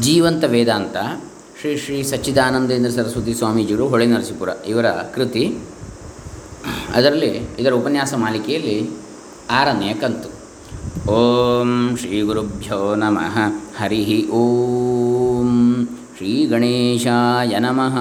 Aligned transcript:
ಜೀವಂತ 0.00 0.44
ವೇದಾಂತ 0.44 0.96
ಶ್ರೀ 1.60 1.76
ಶ್ರೀ 1.76 2.02
ಸಚ್ಚಿದಾನಂದೇಂದ್ರ 2.02 2.90
ಸರಸ್ವತಿ 2.90 3.34
ಸ್ವಾಮೀಜಿಗಳು 3.34 3.88
ಹೊಳೆ 3.88 4.06
ನರಸೀಪುರ 4.06 4.48
ಇವರ 4.66 4.90
ಕೃತಿ. 4.90 5.58
ಅದರಲ್ಲಿ 6.94 7.28
ಇದರ 7.58 7.72
ಉಪನ್ಯಾಸ 7.72 8.14
ಮಾಲಿಕೆಯಲ್ಲಿ 8.14 8.90
ಆರನೆಯ 9.50 9.94
ಕಂತು. 9.94 10.42
ಓಂ 11.10 11.96
ಶ್ರೀ 11.96 12.22
ಗುರುಭ್ಯೋ 12.22 12.94
ನಮಃ. 12.94 13.38
ಹರಿ 13.78 14.28
ಓಂ 14.28 15.86
ಶ್ರೀ 16.16 16.46
ಗಣೇಶಾಯ 16.46 17.58
ನಮಃ. 17.58 17.96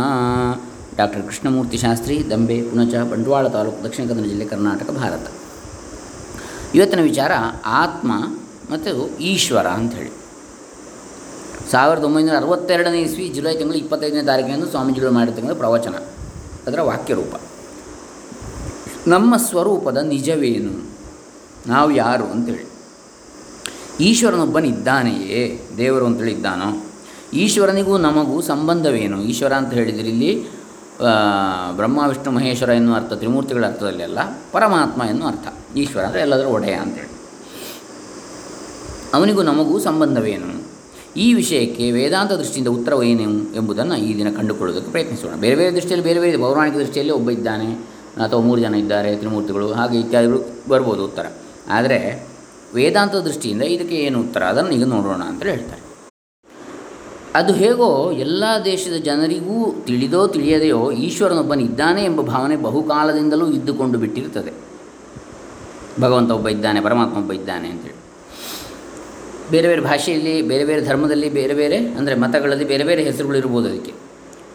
ಡಾಕ್ಟರ್ 0.98 1.24
ಕೃಷ್ಣಮೂರ್ತಿ 1.24 1.78
ಶಾಸ್ತ್ರಿ, 1.78 2.30
ದಂಬೆ, 2.30 2.62
ಪುಣಚ, 2.62 2.96
ಬಂಟ್ವಾಳ 2.96 3.48
ತಾಲೂಕು, 3.48 3.84
ದಕ್ಷಿಣ 3.84 4.08
ಕನ್ನಡ 4.08 4.26
ಜಿಲ್ಲೆ, 4.26 4.46
ಕರ್ನಾಟಕ, 4.46 4.92
ಭಾರತ. 4.92 5.32
ಇವತ್ತಿನ 6.76 7.02
ವಿಚಾರ 7.02 7.32
ಆತ್ಮ 7.66 8.12
ಮತ್ತು 8.74 9.18
ಈಶ್ವರ 9.20 9.68
ಅಂಥೇಳಿ. 9.68 10.21
ಸಾವಿರದ 11.72 12.04
ಒಂಬೈನೂರ 12.04 12.36
ಅರವತ್ತೆರಡನೇ 12.38 13.00
ಇಸ್ವಿ 13.02 13.26
ಜುಲೈ 13.36 13.54
ತಿಂಗಳು 13.58 13.78
ಇಪ್ಪತ್ತೈದನೇ 13.78 14.24
ತಾರೀಕಿನಂದು 14.30 14.68
ಸ್ವಾಮೀಜಿಗಳು 14.72 15.12
ಮಾಡಿರ್ತಕ್ಕಂಥ 15.12 15.56
ಪ್ರವಚನ, 15.58 15.96
ಅದರ 16.68 16.82
ವಾಕ್ಯರೂಪ. 16.90 17.34
ನಮ್ಮ 19.08 19.38
ಸ್ವರೂಪದ 19.48 20.00
ನಿಜವೇನು? 20.14 20.74
ನಾವು 21.68 21.90
ಯಾರು 21.92 22.26
ಅಂತೇಳಿ. 22.34 22.66
ಈಶ್ವರನೊಬ್ಬನಿದ್ದಾನೆಯೇ? 24.00 25.42
ದೇವರು 25.78 26.06
ಅಂತೇಳಿ 26.06 26.32
ಇದ್ದಾನೋ 26.32 26.70
ಈಶ್ವರನಿಗೂ 27.44 27.94
ನಮಗೂ 27.98 28.38
ಸಂಬಂಧವೇನು? 28.42 29.18
ಈಶ್ವರ 29.24 29.54
ಅಂತ 29.54 29.72
ಹೇಳಿದರೆ 29.74 30.10
ಇಲ್ಲಿ 30.14 30.32
ಬ್ರಹ್ಮ, 31.78 32.00
ವಿಷ್ಣು, 32.08 32.32
ಮಹೇಶ್ವರ 32.32 32.72
ಎನ್ನುವ 32.80 32.96
ಅರ್ಥ, 32.96 33.14
ತ್ರಿಮೂರ್ತಿಗಳ 33.14 33.64
ಅರ್ಥದಲ್ಲಿ 33.66 34.04
ಅಲ್ಲ, 34.04 34.20
ಪರಮಾತ್ಮ 34.52 35.02
ಎನ್ನುವ 35.04 35.28
ಅರ್ಥ. 35.28 35.48
ಈಶ್ವರ 35.78 36.04
ಅಂದರೆ 36.08 36.22
ಎಲ್ಲದರ 36.22 36.48
ಒಡೆಯ 36.56 36.76
ಅಂತೇಳಿ. 36.86 37.14
ಅವನಿಗೂ 39.14 39.42
ನಮಗೂ 39.44 39.78
ಸಂಬಂಧವೇನು? 39.80 40.50
ಈ 41.18 41.34
ವಿಷಯಕ್ಕೆ 41.34 41.92
ವೇದಾಂತ 41.92 42.32
ದೃಷ್ಟಿಯಿಂದ 42.32 42.68
ಉತ್ತರವೇನು 42.68 43.56
ಎಂಬುದನ್ನು 43.56 43.98
ಈ 43.98 44.18
ದಿನ 44.18 44.38
ಕಂಡುಕೊಳ್ಳೋದಕ್ಕೆ 44.38 44.92
ಪ್ರಯತ್ನಿಸೋಣ. 44.92 45.36
ಬೇರೆ 45.36 45.56
ಬೇರೆ 45.56 45.72
ದೃಷ್ಟಿಯಲ್ಲಿ 45.72 46.06
ಬೇರೆ 46.06 46.20
ಬೇರೆ 46.20 46.38
ಪೌರಾಣಿಕ 46.38 46.74
ದೃಷ್ಟಿಯಲ್ಲಿ 46.74 47.14
ಒಬ್ಬ 47.14 47.30
ಇದ್ದಾನೆ, 47.30 47.74
ಅಥವಾ 48.24 48.42
ಮೂರು 48.42 48.62
ಜನ 48.62 48.76
ಇದ್ದಾರೆ, 48.76 49.16
ತ್ರಿಮೂರ್ತಿಗಳು, 49.16 49.74
ಹಾಗೆ 49.74 50.00
ಇತ್ಯಾದಿಗಳು 50.00 50.70
ಬರ್ಬೋದು 50.70 51.06
ಉತ್ತರ. 51.06 51.26
ಆದರೆ 51.70 52.28
ವೇದಾಂತ 52.76 53.16
ದೃಷ್ಟಿಯಿಂದ 53.16 53.62
ಇದಕ್ಕೆ 53.62 53.96
ಏನು 53.96 54.20
ಉತ್ತರ? 54.20 54.44
ಅದನ್ನು 54.44 54.70
ಈಗ 54.70 54.84
ನೋಡೋಣ 54.84 55.22
ಅಂತ 55.22 55.44
ಹೇಳ್ತಾರೆ. 55.44 55.82
ಅದು 57.36 57.54
ಹೇಗೋ 57.54 58.12
ಎಲ್ಲ 58.12 58.44
ದೇಶದ 58.66 58.94
ಜನರಿಗೂ 58.94 59.84
ತಿಳಿದೋ 59.88 60.28
ತಿಳಿಯದೆಯೋ 60.28 60.92
ಈಶ್ವರನೊಬ್ಬನಿದ್ದಾನೆ 60.92 62.04
ಎಂಬ 62.04 62.22
ಭಾವನೆ 62.22 62.56
ಬಹುಕಾಲದಿಂದಲೂ 62.56 63.48
ಇದ್ದುಕೊಂಡು 63.48 64.00
ಬಿಟ್ಟಿರ್ತದೆ 64.00 64.54
ಭಗವಂತ 66.02 66.32
ಒಬ್ಬ 66.32 66.48
ಇದ್ದಾನೆ, 66.48 66.82
ಪರಮಾತ್ಮ 66.82 67.18
ಒಬ್ಬ 67.18 67.32
ಇದ್ದಾನೆ 67.32 67.70
ಅಂತೇಳಿ. 67.70 68.11
ಬೇರೆ 69.52 69.68
ಬೇರೆ 69.68 69.82
ಭಾಷೆಯಲ್ಲಿ, 69.82 70.42
ಬೇರೆ 70.42 70.66
ಬೇರೆ 70.66 70.82
ಧರ್ಮದಲ್ಲಿ, 70.86 71.30
ಬೇರೆ 71.30 71.54
ಬೇರೆ 71.54 71.78
ಅಂದರೆ 71.78 72.16
ಮತಗಳಲ್ಲಿ 72.16 72.66
ಬೇರೆ 72.66 72.84
ಬೇರೆ 72.84 73.04
ಹೆಸರುಗಳು 73.04 73.38
ಇರ್ಬೋದು 73.38 73.68
ಅದಕ್ಕೆ. 73.70 73.94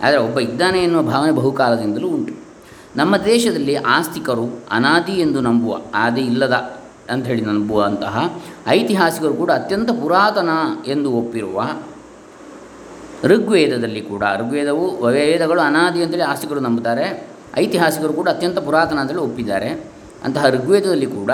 ಆದರೆ 0.02 0.18
ಒಬ್ಬ 0.18 0.38
ಇದ್ದಾನೆ 0.40 0.78
ಎನ್ನುವ 0.82 1.02
ಭಾವನೆ 1.02 1.32
ಬಹುಕಾಲದಿಂದಲೂ 1.32 2.08
ಉಂಟು. 2.08 2.34
ನಮ್ಮ 2.96 3.16
ದೇಶದಲ್ಲಿ 3.16 3.74
ಆಸ್ತಿಕರು 3.74 4.46
ಅನಾದಿ 4.70 5.12
ಎಂದು 5.12 5.40
ನಂಬುವ, 5.40 5.78
ಆದಿ 5.94 6.20
ಇಲ್ಲದ 6.20 6.52
ಅಂತ 7.10 7.24
ಹೇಳಿ 7.26 7.40
ನಂಬುವಂತಹ 7.40 8.40
ಐತಿಹಾಸಿಕರು 8.68 9.34
ಕೂಡ 9.34 9.50
ಅತ್ಯಂತ 9.50 9.90
ಪುರಾತನ 9.90 10.48
ಎಂದು 10.86 11.12
ಒಪ್ಪಿರುವ 11.12 11.68
ಋಗ್ವೇದದಲ್ಲಿ 13.24 14.00
ಕೂಡ, 14.00 14.22
ಋಗ್ವೇದವು 14.38 14.86
ವೇದಗಳು 15.06 15.60
ಅನಾದಿ 15.60 16.02
ಅಂತೇಳಿ 16.02 16.22
ಆಸ್ತಿಕರು 16.22 16.60
ನಂಬುತ್ತಾರೆ. 16.60 17.06
ಐತಿಹಾಸಿಕರು 17.58 18.12
ಕೂಡ 18.12 18.28
ಅತ್ಯಂತ 18.28 18.58
ಪುರಾತನ 18.58 18.98
ಅಂತೇಳಿ 18.98 19.20
ಒಪ್ಪಿದ್ದಾರೆ. 19.20 19.68
ಅಂತಹ 20.24 20.48
ಋಗ್ವೇದದಲ್ಲಿ 20.50 21.06
ಕೂಡ 21.06 21.30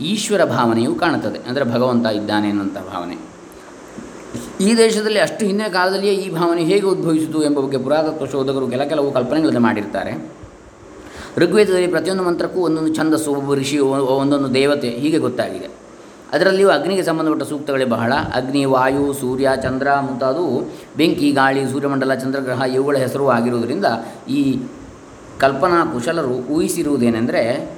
ಈಶ್ವರ 0.00 0.44
ಭಾವನೆಯು 0.44 0.94
ಕಾಣುತ್ತದೆ. 0.94 1.38
ಅಂದರೆ 1.38 1.64
ಭಗವಂತ 1.64 2.06
ಇದ್ದಾನೆ 2.06 2.48
ಅನ್ನುವಂಥ 2.48 2.74
ಭಾವನೆ. 2.74 3.36
ಈ 4.60 4.76
ದೇಶದಲ್ಲಿ 4.76 5.18
ಅಷ್ಟು 5.18 5.46
ಹಿಂದಿನ 5.46 5.66
ಕಾಲದಲ್ಲಿಯೇ 5.72 6.14
ಈ 6.14 6.34
ಭಾವನೆ 6.34 6.64
ಹೇಗೆ 6.64 6.86
ಉದ್ಭವಿಸಿತು 6.86 7.44
ಎಂಬ 7.44 7.60
ಬಗ್ಗೆ 7.60 7.78
ಪುರಾತತ್ವ 7.78 8.26
ಶೋಧಕರು 8.26 8.68
ಕೆಲ 8.68 8.84
ಕೆಲವು 8.84 9.12
ಕಲ್ಪನೆಗಳನ್ನು 9.12 9.60
ಮಾಡಿರ್ತಾರೆ. 9.60 10.30
ಋಗ್ವೇದದಲ್ಲಿ 11.36 11.86
ಪ್ರತಿಯೊಂದು 11.86 12.22
ಮಂತ್ರಕ್ಕೂ 12.22 12.60
ಒಂದೊಂದು 12.60 12.94
ಛಂದಸ್ಸು 12.94 13.30
ಒಬ್ಬ 13.30 13.54
ಋಷಿ 13.54 13.78
ಒಂದೊಂದು 13.78 14.54
ದೇವತೆ 14.54 14.88
ಹೀಗೆ 14.88 15.18
ಗೊತ್ತಾಗಿದೆ. 15.18 15.68
ಅದರಲ್ಲಿಯೂ 16.32 16.68
ಅಗ್ನಿಗೆ 16.68 17.02
ಸಂಬಂಧಪಟ್ಟ 17.02 17.42
ಸೂಕ್ತಗಳೇ 17.42 17.84
ಬಹಳ. 17.84 18.12
ಅಗ್ನಿ, 18.12 18.64
ವಾಯು, 18.64 19.12
ಸೂರ್ಯ, 19.12 19.50
ಚಂದ್ರ 19.62 19.88
ಮುಂತಾದವು 20.00 20.62
ಬೆಂಕಿ, 20.96 21.32
ಗಾಳಿ, 21.32 21.70
ಸೂರ್ಯಮಂಡಲ, 21.70 22.14
ಚಂದ್ರಗ್ರಹ 22.14 22.60
ಇವುಗಳ 22.60 22.96
ಹೆಸರು 22.96 23.28
ಆಗಿರುವುದರಿಂದ 23.28 23.84
ಈ 24.28 24.62
ಕಲ್ಪನಾ 25.40 25.84
ಕುಶಲರು 25.84 26.28
ಊಹಿಸಿರುವುದೇನೆಂದರೆ 26.28 27.75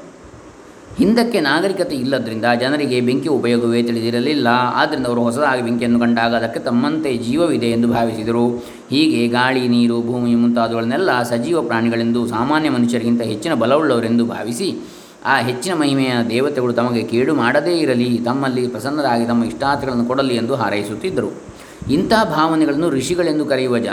ಹಿಂದಕ್ಕೆ 0.99 1.41
ನಾಗರಿಕತೆ 1.41 1.95
ಇಲ್ಲದರಿಂದ 1.95 2.45
ಜನರಿಗೆ 2.61 3.01
ಬೆಂಕಿ 3.01 3.29
ಉಪಯೋಗವೇ 3.29 3.83
ತಿಳಿದಿರಲಿಲ್ಲ. 3.83 4.49
ಆದ್ದರಿಂದ 4.75 5.07
ಅವರು 5.07 5.23
ಹೊಸದಾಗಿ 5.23 5.63
ಬೆಂಕಿಯನ್ನು 5.63 6.01
ಕಂಡಾಗ 6.01 6.35
ಅದಕ್ಕೆ 6.35 6.61
ತಮ್ಮಂತೆ 6.61 7.17
ಜೀವವಿದೆ 7.17 7.67
ಎಂದು 7.71 7.89
ಭಾವಿಸಿದರು. 7.89 8.49
ಹೀಗೆ 8.91 9.29
ಗಾಳಿ, 9.29 9.69
ನೀರು, 9.69 10.03
ಭೂಮಿ 10.03 10.35
ಮುಂತಾದವುಗಳನ್ನೆಲ್ಲ 10.35 11.23
ಸಜೀವ 11.23 11.63
ಪ್ರಾಣಿಗಳೆಂದು 11.63 12.27
ಸಾಮಾನ್ಯ 12.27 12.71
ಮನುಷ್ಯರಿಗಿಂತ 12.71 13.23
ಹೆಚ್ಚಿನ 13.23 13.55
ಬಲವುಳ್ಳವರೆಂದು 13.55 14.27
ಭಾವಿಸಿ, 14.27 14.69
ಆ 15.25 15.37
ಹೆಚ್ಚಿನ 15.39 15.75
ಮಹಿಮೆಯ 15.75 16.13
ದೇವತೆಗಳು 16.31 16.73
ತಮಗೆ 16.73 17.03
ಕೇಡು 17.03 17.35
ಮಾಡದೇ 17.35 17.79
ಇರಲಿ, 17.79 18.21
ತಮ್ಮಲ್ಲಿ 18.25 18.69
ಪ್ರಸನ್ನರಾಗಿ 18.69 19.27
ತಮ್ಮ 19.27 19.45
ಇಷ್ಟಾರ್ಥಗಳನ್ನು 19.45 20.05
ಕೊಡಲಿ 20.05 20.37
ಎಂದು 20.37 20.55
ಹಾರೈಸುತ್ತಿದ್ದರು. 20.55 21.31
ಇಂತಹ 21.91 22.25
ಭಾವನೆಗಳನ್ನು 22.25 22.91
ಋಷಿಗಳೆಂದು 22.91 23.45
ಕರೆಯುವ 23.45 23.79
ಜ 23.79 23.89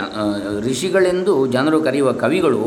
ಋಷಿಗಳೆಂದು 0.60 1.46
ಜನರು 1.46 1.80
ಕರೆಯುವ 1.80 2.12
ಕವಿಗಳು 2.12 2.62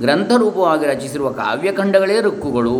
ಗ್ರಂಥರೂಪವಾಗಿ 0.00 0.86
ರಚಿಸಿರುವ 0.86 1.30
ಕಾವ್ಯಖಂಡಗಳೇ 1.30 2.20
ಋಕ್ಕುಗಳು. 2.20 2.78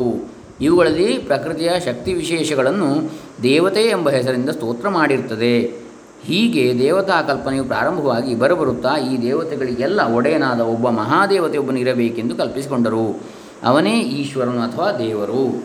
ಇವುಗಳಲ್ಲಿ 0.60 1.18
ಪ್ರಕೃತಿಯ 1.18 1.70
ಶಕ್ತಿ 1.84 2.14
ವಿಶೇಷಗಳನ್ನು 2.14 3.10
ದೇವತೆ 3.42 3.80
ಎಂಬ 3.80 4.10
ಹೆಸರಿಂದ 4.10 4.48
ಸ್ತೋತ್ರ 4.48 4.88
ಮಾಡಿರ್ತದೆ. 4.88 5.82
ಹೀಗೆ 6.24 6.78
ದೇವತಾ 6.78 7.22
ಕಲ್ಪನೆಯು 7.22 7.64
ಪ್ರಾರಂಭವಾಗಿ 7.64 8.34
ಬರಬರುತ್ತಾ 8.34 8.96
ಈ 8.96 9.22
ದೇವತೆಗಳಿಗೆಲ್ಲ 9.22 10.00
ಒಡೆಯನಾದ 10.14 10.60
ಒಬ್ಬ 10.60 10.88
ಮಹಾದೇವತೆಯೊಬ್ಬನು 10.88 11.78
ಇರಬೇಕೆಂದು 11.78 12.36
ಕಲ್ಪಿಸಿಕೊಂಡರು. 12.36 13.20
ಅವನೇ 13.64 14.00
ಈಶ್ವರನು 14.00 14.60
ಅಥವಾ 14.60 14.92
ದೇವರು. 14.92 15.62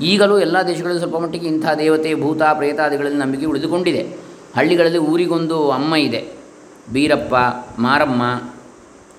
ಈಗಲೂ 0.00 0.38
ಎಲ್ಲ 0.38 0.56
ದೇಶಗಳಲ್ಲಿ 0.66 0.98
ಸ್ವಲ್ಪ 0.98 1.16
ಮಟ್ಟಿಗೆ 1.16 1.46
ಇಂಥ 1.46 1.66
ದೇವತೆ, 1.78 2.14
ಭೂತ, 2.14 2.42
ಪ್ರೇತಾದಿಗಳಲ್ಲಿ 2.42 3.18
ನಂಬಿಕೆ 3.18 3.46
ಉಳಿದುಕೊಂಡಿದೆ. 3.46 4.02
ಹಳ್ಳಿಗಳಲ್ಲಿ 4.56 4.98
ಊರಿಗೊಂದು 4.98 5.70
ಅಮ್ಮ 5.70 5.96
ಇದೆ. 5.96 6.28
ಬೀರಪ್ಪ, 6.92 7.34
ಮಾರಮ್ಮ 7.78 8.22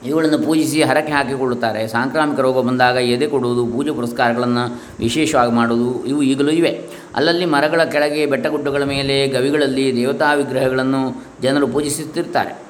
ಇವುಗಳನ್ನು 0.06 0.40
ಪೂಜಿಸಿ 0.40 0.82
ಹರಕೆ 0.82 1.12
ಹಾಕಿಕೊಳ್ಳುತ್ತಾರೆ. 1.12 1.88
ಸಾಂಕ್ರಾಮಿಕ 1.88 2.40
ರೋಗ 2.40 2.68
ಬಂದಾಗ 2.68 2.96
ಎದೆ 2.96 3.28
ಕೊಡುವುದು, 3.28 3.66
ಪೂಜೆ 3.66 3.92
ಪುರಸ್ಕಾರಗಳನ್ನು 3.92 4.82
ವಿಶೇಷವಾಗಿ 5.00 5.52
ಮಾಡುವುದು, 5.52 6.06
ಇವು 6.06 6.24
ಈಗಲೂ 6.24 6.50
ಇವೆ. 6.50 6.82
ಅಲ್ಲಲ್ಲಿ 7.16 7.46
ಮರಗಳ 7.46 7.84
ಕೆಳಗೆ 7.84 8.26
ಬೆಟ್ಟಗುಡ್ಡಗಳ 8.26 8.84
ಮೇಲೆ, 8.84 9.28
ಗವಿಗಳಲ್ಲಿ 9.28 9.96
ದೇವತಾ 9.96 10.34
ವಿಗ್ರಹಗಳನ್ನು 10.34 11.26
ಜನರು 11.42 11.68
ಪೂಜಿಸುತ್ತಿರ್ತಾರೆ 11.68 12.68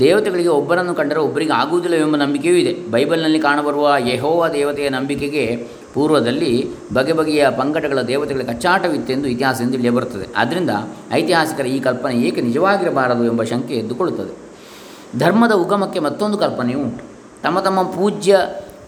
ದೇವತೆಗಳಿಗೆ 0.00 0.48
ಒಬ್ಬರನ್ನು 0.48 0.94
ಕಂಡರೆ 0.94 1.20
ಒಬ್ಬರಿಗೆ 1.20 1.52
ಆಗುವುದಿಲ್ಲ 1.52 1.96
ಎಂಬ 1.96 2.16
ನಂಬಿಕೆಯೂ 2.16 2.54
ಇದೆ. 2.54 2.90
ಬೈಬಲ್ನಲ್ಲಿ 2.90 3.38
ಕಾಣಬರುವ 3.38 3.94
ಯಹೋವ 3.98 4.48
ದೇವತೆಯ 4.48 4.88
ನಂಬಿಕೆಗೆ 4.88 5.66
ಪೂರ್ವದಲ್ಲಿ 5.94 6.68
ಬಗೆ 6.94 7.12
ಬಗೆಯ 7.12 7.50
ಪಂಗಡಗಳ 7.50 8.00
ದೇವತೆಗಳ 8.00 8.40
ಕಚ್ಚಾಟವಿತ್ತೆಂದು 8.40 9.28
ಇತಿಹಾಸದಿಂದ 9.28 9.70
ತಿಳಿಯಬರುತ್ತದೆ. 9.70 10.26
ಆದ್ದರಿಂದ 10.36 10.70
ಐತಿಹಾಸಿಕರ 11.12 11.66
ಈ 11.66 11.80
ಕಲ್ಪನೆ 11.80 12.14
ಏಕೆ 12.14 12.40
ನಿಜವಾಗಿರಬಾರದು 12.40 13.24
ಎಂಬ 13.24 13.42
ಶಂಕೆ 13.42 13.74
ಎದ್ದುಕೊಳ್ಳುತ್ತದೆ. 13.74 14.49
ಧರ್ಮದ 15.18 15.52
ಉಗಮಕ್ಕೆ 15.52 15.98
ಮತ್ತೊಂದು 15.98 16.38
ಕಲ್ಪನೆಯೂ 16.38 16.78
ಉಂಟು. 16.78 17.02
ತಮ್ಮ 17.42 17.60
ತಮ್ಮ 17.60 17.82
ಪೂಜ್ಯ 17.82 18.38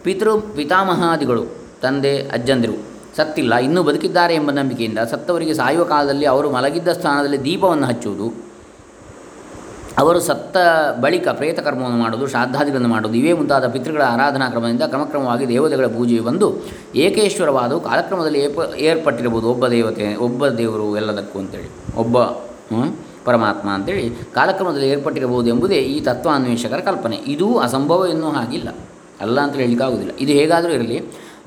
ಪಿತೃ 0.03 0.31
ಪಿತಾಮಹಾದಿಗಳು, 0.55 1.43
ತಂದೆ, 1.81 2.15
ಅಜ್ಜಂದಿರು, 2.17 2.75
ಸತ್ತಿಲ್ಲ, 3.17 3.53
ಇನ್ನೂ 3.55 3.83
ಬದುಕಿದ್ದಾರೆ 3.83 4.33
ಎಂಬ 4.35 4.51
ನಂಬಿಕೆಯಿಂದ 4.51 4.99
ಸತ್ತವರಿಗೆ 5.11 5.53
ಸಾಯುವ 5.53 5.83
ಕಾಲದಲ್ಲಿ 5.83 6.25
ಅವರು 6.25 6.47
ಮಲಗಿದ್ದ 6.51 6.91
ಸ್ಥಾನದಲ್ಲಿ 6.91 7.39
ದೀಪವನ್ನು 7.43 7.85
ಹಚ್ಚುವುದು, 7.85 8.27
ಅವರು 9.97 10.19
ಸತ್ತ 10.19 10.57
ಬಳಿಕ 11.01 11.27
ಪ್ರೇತ 11.29 11.59
ಕರ್ಮವನ್ನು 11.59 11.97
ಮಾಡುವುದು, 11.97 12.27
ಶ್ರಾದ್ದಾದಿಗಳನ್ನು 12.27 12.87
ಮಾಡುವುದು, 12.87 13.17
ಇವೇ 13.19 13.33
ಮುಂತಾದ 13.33 13.67
ಪಿತೃಗಳ 13.67 14.01
ಆರಾಧನಾ 14.01 14.49
ಕ್ರಮದಿಂದ 14.49 14.81
ಕ್ರಮಕ್ರಮವಾಗಿ 14.81 15.47
ದೇವತೆಗಳ 15.47 15.87
ಪೂಜೆ 15.87 16.19
ಬಂದು 16.19 16.47
ಏಕೇಶ್ವರವಾದವು 16.95 17.79
ಕಾಲಕ್ರಮದಲ್ಲಿ 17.79 18.39
ಏರ್ಪಟ್ಟಿರಬಹುದು 18.77 19.49
ಒಬ್ಬ 19.49 19.67
ದೇವತೆ, 19.67 20.15
ಒಬ್ಬ 20.15 20.47
ದೇವರು 20.47 20.97
ಎಲ್ಲದಕ್ಕೂ 20.97 21.39
ಅಂತೇಳಿ. 21.39 21.69
ಒಬ್ಬ 21.97 22.17
ಪರಮಾತ್ಮ 23.25 23.69
ಅಂತೇಳಿ 23.69 24.05
ಕಾಲಕ್ರಮದಲ್ಲಿ 24.33 24.89
ಏರ್ಪಟ್ಟಿರಬಹುದು 24.89 25.47
ಎಂಬುದೇ 25.49 25.75
ಈ 25.75 25.99
ತತ್ವಾನ್ವೇಷಕರ 25.99 26.79
ಕಲ್ಪನೆ. 26.79 27.15
ಇದೂ 27.15 27.57
ಅಸಂಭವ 27.57 28.05
ಎನ್ನುವ 28.09 28.29
ಹಾಗಿಲ್ಲ. 28.29 28.69
ಅಲ್ಲ 29.21 29.41
ಅಂತ 29.41 29.55
ಹೇಳಲಿಕ್ಕಾಗುವುದಿಲ್ಲ 29.55 30.13
ಇದು 30.19 30.31
ಹೇಗಾದರೂ 30.31 30.71
ಇರಲಿ, 30.71 30.97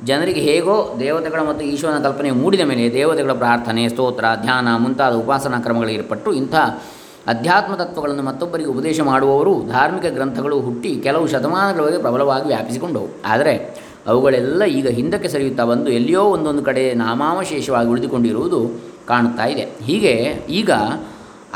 ಜನರಿಗೆ 0.05 0.41
ಹೇಗೋ 0.41 0.97
ದೇವತೆಗಳ 1.01 1.41
ಮತ್ತು 1.41 1.65
ಈಶ್ವರನ 1.65 2.03
ಕಲ್ಪನೆ 2.03 2.31
ಮೂಡಿದ 2.31 2.61
ಮೇಲೆ 2.61 2.93
ದೇವತೆಗಳ 2.93 3.33
ಪ್ರಾರ್ಥನೆ, 3.33 3.89
ಸ್ತೋತ್ರ, 3.89 4.25
ಧ್ಯಾನ 4.43 4.69
ಮುಂತಾದ 4.77 5.15
ಉಪಾಸನಾ 5.15 5.59
ಕ್ರಮಗಳು 5.59 5.89
ಏರ್ಪಟ್ಟು 5.89 6.33
ಇಂಥ 6.33 6.55
ಅಧ್ಯಾತ್ಮ 7.27 7.75
ತತ್ವಗಳನ್ನು 7.75 8.23
ಮತ್ತೊಬ್ಬರಿಗೆ 8.23 8.71
ಉಪದೇಶ 8.71 9.01
ಮಾಡುವವರು 9.01 9.53
ಧಾರ್ಮಿಕ 9.69 10.07
ಗ್ರಂಥಗಳು 10.13 10.61
ಹುಟ್ಟಿ 10.61 11.01
ಕೆಲವು 11.03 11.27
ಶತಮಾನಗಳವರೆಗೆ 11.27 11.99
ಪ್ರಬಲವಾಗಿ 11.99 12.47
ವ್ಯಾಪಿಸಿಕೊಂಡವು. 12.47 13.09
ಆದರೆ 13.25 13.55
ಅವುಗಳೆಲ್ಲ 14.07 14.65
ಈಗ 14.65 14.89
ಹಿಂದಕ್ಕೆ 14.89 15.29
ಸರಿಯುತ್ತಾ 15.29 15.65
ಬಂದು 15.65 15.91
ಎಲ್ಲಿಯೋ 15.91 16.25
ಒಂದೊಂದು 16.25 16.63
ಕಡೆ 16.63 16.95
ನಾಮಾವಶೇಷವಾಗಿ 16.95 17.89
ಉಳಿದುಕೊಂಡಿರುವುದು 17.89 18.61
ಕಾಣುತ್ತಾ 19.07 19.45
ಇದೆ. 19.45 19.65
ಹೀಗೆ 19.85 20.13
ಈಗ 20.51 20.71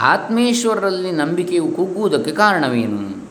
ಆತ್ಮೇಶ್ವರರಲ್ಲಿ 0.01 1.11
ನಂಬಿಕೆಯು 1.13 1.69
ಕುಗ್ಗುವುದಕ್ಕೆ 1.69 2.31
ಕಾರಣವೇನು? 2.31 3.31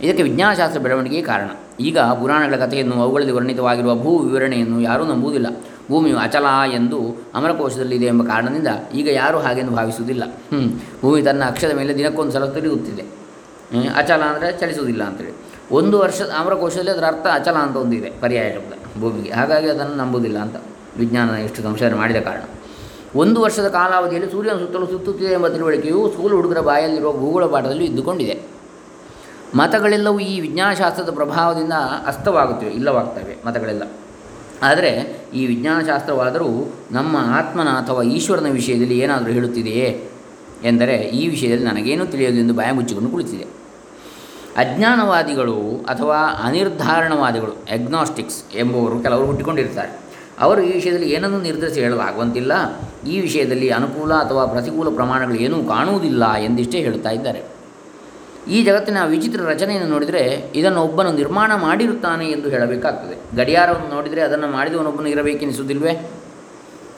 ಇದಕ್ಕೆ 0.00 0.22
ವಿಜ್ಞಾನಶಾಸ್ತ್ರ 0.22 0.80
ಬೆಳವಣಿಗೆಯೇ 0.80 1.22
ಕಾರಣ. 1.22 1.50
ಈಗ 1.80 1.98
ಪುರಾಣಗಳ 1.98 2.56
ಕಥೆಯನ್ನು 2.56 3.02
ಅವುಗಳಲ್ಲಿ 3.02 3.32
ವರ್ಣಿತವಾಗಿರುವ 3.32 3.94
ಭೂ 3.94 4.18
ವಿವರಣೆಯನ್ನು 4.18 4.80
ಯಾರೂ 4.80 5.04
ನಂಬುವುದಿಲ್ಲ. 5.04 5.46
ಭೂಮಿಯು 5.90 6.18
ಅಚಲ 6.18 6.44
ಎಂದು 6.74 7.26
ಅಮರಕೋಶದಲ್ಲಿದೆ 7.34 8.06
ಎಂಬ 8.06 8.22
ಕಾರಣದಿಂದ 8.22 8.68
ಈಗ 8.94 9.08
ಯಾರೂ 9.08 9.38
ಹಾಗೆಂದು 9.38 9.72
ಭಾವಿಸುವುದಿಲ್ಲ. 9.72 10.22
ಭೂಮಿ 11.00 11.22
ತನ್ನ 11.22 11.44
ಅಕ್ಷದ 11.44 11.72
ಮೇಲೆ 11.76 11.96
ದಿನಕ್ಕೊಂದು 11.96 12.32
ಸಲ 12.32 12.44
ತಿರುಗುತ್ತಿದೆ. 12.44 13.02
ಹ್ಮ್, 13.02 13.86
ಅಚಲ 13.96 14.22
ಅಂದರೆ 14.22 14.60
ಚಲಿಸುವುದಿಲ್ಲ 14.60 15.02
ಅಂತೇಳಿ. 15.02 15.32
ಒಂದು 15.70 15.98
ವರ್ಷದ 15.98 16.30
ಅಮರಕೋಶದಲ್ಲಿ 16.38 16.90
ಅದರ 16.90 17.04
ಅರ್ಥ 17.04 17.26
ಅಚಲ 17.32 17.52
ಅಂತ 17.52 17.76
ಒಂದಿದೆ 17.76 18.12
ಪರ್ಯಾಯ 18.20 18.52
ಶಬ್ದ. 18.52 19.00
ಭೂಮಿಗೆ 19.00 19.30
ಹಾಗಾಗಿ 19.30 19.68
ಅದನ್ನು 19.68 19.96
ನಂಬುವುದಿಲ್ಲ 19.96 20.38
ಅಂತ 20.38 20.56
ವಿಜ್ಞಾನ 20.98 21.30
ಎಷ್ಟು 21.30 21.62
ಸಂಶೋಧನೆ 21.62 21.94
ಮಾಡಿದ 21.94 22.16
ಕಾರಣ. 22.16 22.40
ಒಂದು 23.16 23.40
ವರ್ಷದ 23.40 23.68
ಕಾಲಾವಧಿಯಲ್ಲಿ 23.68 24.30
ಸೂರ್ಯನ 24.30 24.54
ಸುತ್ತಲೂ 24.54 24.86
ಸುತ್ತುತ್ತಿದೆ 24.86 25.32
ಎಂಬ 25.32 25.48
ತಿಳುವಳಿಕೆಯು 25.48 26.10
ಸ್ಕೂಲ್ 26.10 26.34
ಹುಡುಗರ 26.34 26.60
ಬಾಯಲ್ಲಿರುವ 26.60 27.12
ಭೂಗೋಳ 27.12 27.46
ಪಾಠದಲ್ಲಿ 27.46 27.84
ಇದ್ದುಕೊಂಡಿದೆ. 27.84 28.40
ಮತಗಳೆಲ್ಲವೂ 29.54 30.18
ಈ 30.18 30.40
ವಿಜ್ಞಾನಶಾಸ್ತ್ರದ 30.40 31.10
ಪ್ರಭಾವದಿಂದ 31.14 31.72
ಅಸ್ತವಾಗುತ್ತಿವೆ, 32.06 32.72
ಇಲ್ಲವಾಗ್ತವೆ 32.72 33.46
ಮತಗಳೆಲ್ಲ. 33.46 33.82
ಆದರೆ 34.62 35.20
ಈ 35.34 35.46
ವಿಜ್ಞಾನಶಾಸ್ತ್ರವಾದರೂ 35.46 36.74
ನಮ್ಮ 36.90 37.16
ಆತ್ಮನ 37.16 37.68
ಅಥವಾ 37.68 38.02
ಈಶ್ವರನ 38.02 38.46
ವಿಷಯದಲ್ಲಿ 38.50 38.98
ಏನಾದರೂ 38.98 39.32
ಹೇಳುತ್ತಿದೆಯೇ 39.32 40.10
ಎಂದರೆ 40.64 40.96
ಈ 40.96 41.28
ವಿಷಯದಲ್ಲಿ 41.28 41.64
ನನಗೇನೂ 41.64 42.04
ಎಂದು 42.04 42.54
ಬಾಯ 42.54 42.72
ಮುಚ್ಚಿಕೊಂಡು 42.72 43.10
ಕುಳಿತಿದೆ. 43.10 43.62
ಅಜ್ಞಾನವಾದಿಗಳು 44.56 45.84
ಅಥವಾ 45.88 46.18
ಅನಿರ್ಧಾರಣವಾದಿಗಳು 46.42 47.52
ಎಗ್ನಾಸ್ಟಿಕ್ಸ್ 47.70 48.44
ಎಂಬುವರು 48.54 49.00
ಕೆಲವರು 49.00 49.26
ಹುಟ್ಟಿಕೊಂಡಿರ್ತಾರೆ 49.26 50.01
ಅವರು 50.42 50.62
ಈ 50.62 50.72
ವಿಷಯದಲ್ಲಿ 50.72 51.10
ಏನನ್ನೂ 51.10 51.40
ನಿರ್ಧರಿಸಿ 51.40 51.80
ಹೇಳಲಾಗುವಂತಿಲ್ಲ 51.80 52.52
ಈ 53.08 53.20
ವಿಷಯದಲ್ಲಿ 53.20 53.68
ಅನುಕೂಲ 53.70 54.14
ಅಥವಾ 54.14 54.46
ಪ್ರತಿಕೂಲ 54.46 54.94
ಪ್ರಮಾಣಗಳು 54.94 55.34
ಏನೂ 55.34 55.64
ಕಾಣುವುದಿಲ್ಲ 55.64 56.34
ಎಂದಿಷ್ಟೇ 56.34 56.78
ಹೇಳುತ್ತಾ 56.78 57.10
ಇದ್ದಾರೆ. 57.10 57.42
ಈ 58.50 58.64
ಜಗತ್ತಿನ 58.64 58.96
ವಿಚಿತ್ರ 59.06 59.40
ರಚನೆಯನ್ನು 59.42 59.88
ನೋಡಿದರೆ 59.88 60.52
ಇದನ್ನು 60.54 60.82
ಒಬ್ಬನು 60.82 61.12
ನಿರ್ಮಾಣ 61.12 61.52
ಮಾಡಿರುತ್ತಾನೆ 61.54 62.28
ಎಂದು 62.28 62.48
ಹೇಳಬೇಕಾಗ್ತದೆ. 62.48 63.36
ಗಡಿಯಾರವನ್ನು 63.36 63.88
ನೋಡಿದರೆ 63.88 64.20
ಅದನ್ನು 64.20 64.46
ಮಾಡಿದವನೊಬ್ಬನು 64.46 65.08
ಇರಬೇಕೆನಿಸುವುದಿಲ್ವೇ? 65.08 66.10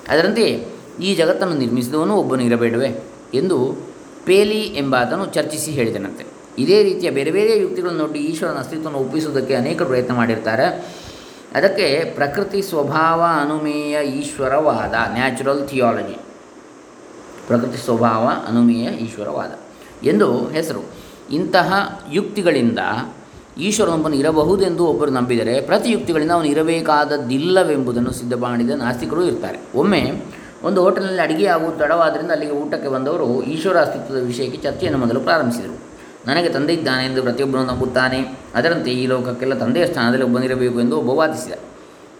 ಅದರಂತೆ 0.08 0.66
ಈ 1.02 1.14
ಜಗತ್ತನ್ನು 1.14 1.54
ನಿರ್ಮಿಸಿದವನು 1.54 2.16
ಒಬ್ಬನು 2.16 2.42
ಇರಬೇಡವೇ 2.42 3.04
ಎಂದು 3.34 3.76
ಪೇಲಿ 4.24 4.60
ಎಂಬಾತನು 4.60 5.26
ಚರ್ಚಿಸಿ 5.26 5.70
ಹೇಳಿದನಂತೆ. 5.70 6.24
ಇದೇ 6.58 6.82
ರೀತಿಯ 6.82 7.10
ಬೇರೆ 7.10 7.30
ಬೇರೆ 7.30 7.58
ಯುಕ್ತಿಗಳನ್ನು 7.58 7.98
ನೋಡಿ 7.98 8.18
ಈಶ್ವರನ 8.18 8.58
ಅಸ್ತಿತ್ವವನ್ನು 8.58 8.98
ಒಪ್ಪಿಸುವುದಕ್ಕೆ 8.98 9.54
ಅನೇಕ 9.54 9.82
ಪ್ರಯತ್ನ 9.82 10.14
ಮಾಡಿರ್ತಾರೆ. 10.14 10.66
ಅದಕ್ಕೆ 11.54 12.12
ಪ್ರಕೃತಿ 12.14 12.62
ಸ್ವಭಾವ 12.62 13.22
ಅನುಮೇಯ 13.40 14.04
ಈಶ್ವರವಾದ 14.04 14.94
ನ್ಯಾಚುರಲ್ 15.12 15.68
ಥಿಯಾಲಜಿ 15.68 16.18
ಪ್ರಕೃತಿ 17.46 17.84
ಸ್ವಭಾವ 17.84 18.30
ಅನುಮೇಯ 18.48 18.84
ಈಶ್ವರವಾದ. 18.84 19.52
ಎಂದು 20.06 20.48
ಹೆಸರು. 20.48 20.84
ಇಂತಹ 21.30 22.00
ಯುಕ್ತಿಗಳಿಂದ 22.12 22.78
ಈಶ್ವರನೊಬ್ಬನು 23.58 24.14
ಇರಬಹುದೆಂದು 24.14 24.86
ಒಬ್ಬರು 24.86 25.10
ನಂಬಿದರೆ 25.10 25.60
ಪ್ರತಿ 25.60 25.90
ಯುಕ್ತಿಗಳಿಂದ 25.90 26.30
ಅವನು 26.30 26.46
ಇರಬೇಕಾದದ್ದಿಲ್ಲವೆಂಬುದನ್ನು 26.48 28.12
ಸಿದ್ಧ 28.12 28.34
ಮಾಡಿದ 28.34 28.70
ನಾಸ್ತಿಕರು 28.70 29.24
ಇರ್ತಾರೆ. 29.24 29.60
ಒಮ್ಮೆ 29.74 30.12
ಒಂದು 30.62 30.82
ಹೋಟೆಲ್ನಲ್ಲಿ 30.82 31.22
ಅಡುಗೆ 31.22 31.46
ಆಗುವುದು 31.46 31.78
ತಡವಾದ್ದರಿಂದ 31.78 32.30
ಅಲ್ಲಿಗೆ 32.30 32.52
ಊಟಕ್ಕೆ 32.52 32.88
ಬಂದವರು 32.88 33.42
ಈಶ್ವರ 33.42 33.80
ಅಸ್ತಿತ್ವದ 33.80 34.22
ವಿಷಯಕ್ಕೆ 34.22 34.58
ಚರ್ಚೆಯನ್ನು 34.58 34.98
ಮೊದಲು 34.98 35.20
ಪ್ರಾರಂಭಿಸಿದರು. 35.20 35.83
ನನಗೆ 36.26 36.48
ತಂದೆ 36.48 36.72
ಇದ್ದಾನೆ 36.72 37.02
ಎಂದು 37.06 37.22
ಪ್ರತಿಯೊಬ್ಬನು 37.22 37.64
ನಂಬುತ್ತಾನೆ. 37.64 38.18
ಅದರಂತೆ 38.54 38.90
ಈ 39.00 39.04
ಲೋಕಕ್ಕೆಲ್ಲ 39.06 39.54
ತಂದೆಯ 39.54 39.86
ಸ್ಥಾನದಲ್ಲಿ 39.86 40.26
ಒಬ್ಬನಿರಬೇಕು 40.28 40.78
ಎಂದು 40.80 40.98
ಒಬ್ಬ 40.98 41.12
ವಾದಿಸಿದ. 41.20 41.54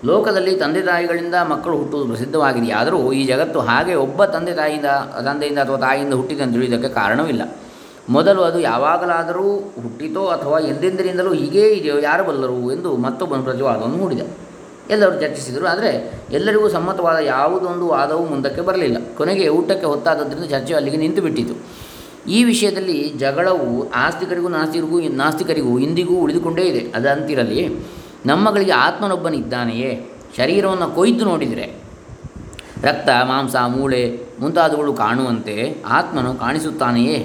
ಲೋಕದಲ್ಲಿ 0.04 0.52
ತಂದೆ 0.56 0.80
ತಾಯಿಗಳಿಂದ 0.82 1.36
ಮಕ್ಕಳು 1.52 1.74
ಹುಟ್ಟುವುದು 1.76 2.08
ಪ್ರಸಿದ್ಧವಾಗಿದೆ. 2.08 2.70
ಆದರೂ 2.72 2.98
ಈ 3.12 3.20
ಜಗತ್ತು 3.26 3.60
ಹಾಗೆ 3.68 3.94
ಒಬ್ಬ 4.04 4.24
ತಂದೆ 4.34 4.52
ತಾಯಿಯಿಂದ, 4.52 4.88
ತಂದೆಯಿಂದ 5.28 5.58
ಅಥವಾ 5.58 5.78
ತಾಯಿಯಿಂದ 5.86 6.14
ಹುಟ್ಟಿದೆ 6.14 6.42
ಅಂತ 6.42 6.52
ತಿಳಿಯುವುದಕ್ಕೆ 6.52 6.90
ಕಾರಣವಿಲ್ಲ. 6.94 7.42
ಮೊದಲು 8.10 8.40
ಅದು 8.42 8.58
ಯಾವಾಗಲಾದರೂ 8.60 9.46
ಹುಟ್ಟಿತೋ 9.82 10.22
ಅಥವಾ 10.26 10.58
ಎಂದೆಂದರಿಂದಲೂ 10.72 11.30
ಹೀಗೇ 11.32 11.64
ಇದೆಯೋ, 11.68 11.96
ಯಾರು 11.98 12.24
ಬಲ್ಲರು 12.24 12.58
ಎಂದು 12.72 12.90
ಮತ್ತೊಬ್ಬನು 12.96 13.42
ಪ್ರತಿವಾದವನ್ನು 13.42 13.98
ಹೂಡಿದ. 14.02 14.24
ಎಲ್ಲರೂ 14.90 15.14
ಚರ್ಚಿಸಿದರು, 15.20 15.64
ಆದರೆ 15.66 15.92
ಎಲ್ಲರಿಗೂ 16.32 16.66
ಸಮ್ಮತವಾದ 16.68 17.18
ಯಾವುದೊಂದು 17.34 17.86
ವಾದವೂ 17.88 18.24
ಮುಂದಕ್ಕೆ 18.24 18.60
ಬರಲಿಲ್ಲ. 18.60 18.98
ಕೊನೆಗೆ 19.18 19.46
ಊಟಕ್ಕೆ 19.58 19.86
ಹೊತ್ತಾದದ್ದರಿಂದ 19.86 20.48
ಚರ್ಚೆ 20.50 20.74
ಅಲ್ಲಿಗೆ 20.74 20.96
ನಿಂತು 20.96 21.22
ಬಿಟ್ಟಿತು 21.22 21.54
ಈ 22.28 22.44
ವಿಷಯದಲ್ಲಿ 22.44 23.08
ಜಗಳವು 23.08 23.90
ಆಸ್ತಿಕರಿಗೂ 23.90 24.48
ನಾಸ್ತಿಕರಿಗೂ 24.48 25.00
ನಾಸ್ತಿಕರಿಗೂ 25.00 25.78
ಇಂದಿಗೂ 25.78 26.14
ಉಳಿದುಕೊಂಡೇ 26.14 26.62
ಇದೆ. 26.62 26.92
ಅದಂತಿರಲಿ 26.92 27.86
ನಮ್ಮಗಳಿಗೆ 28.26 28.72
ಆತ್ಮನೊಬ್ಬನಿದ್ದಾನೆಯೇ? 28.72 30.10
ಶರೀರವನ್ನು 30.36 30.94
ಕೊಯ್ದು 30.94 31.24
ನೋಡಿದರೆ, 31.24 31.82
ರಕ್ತ, 32.82 33.08
ಮಾಂಸ, 33.08 33.56
ಮೂಳೆ 33.56 34.20
ಮುಂತಾದವುಗಳು 34.40 34.92
ಕಾಣುವಂತೆ 34.92 35.82
ಆತ್ಮನು 35.86 36.34
ಕಾಣಿಸುತ್ತಾನೆಯೇ? 36.34 37.18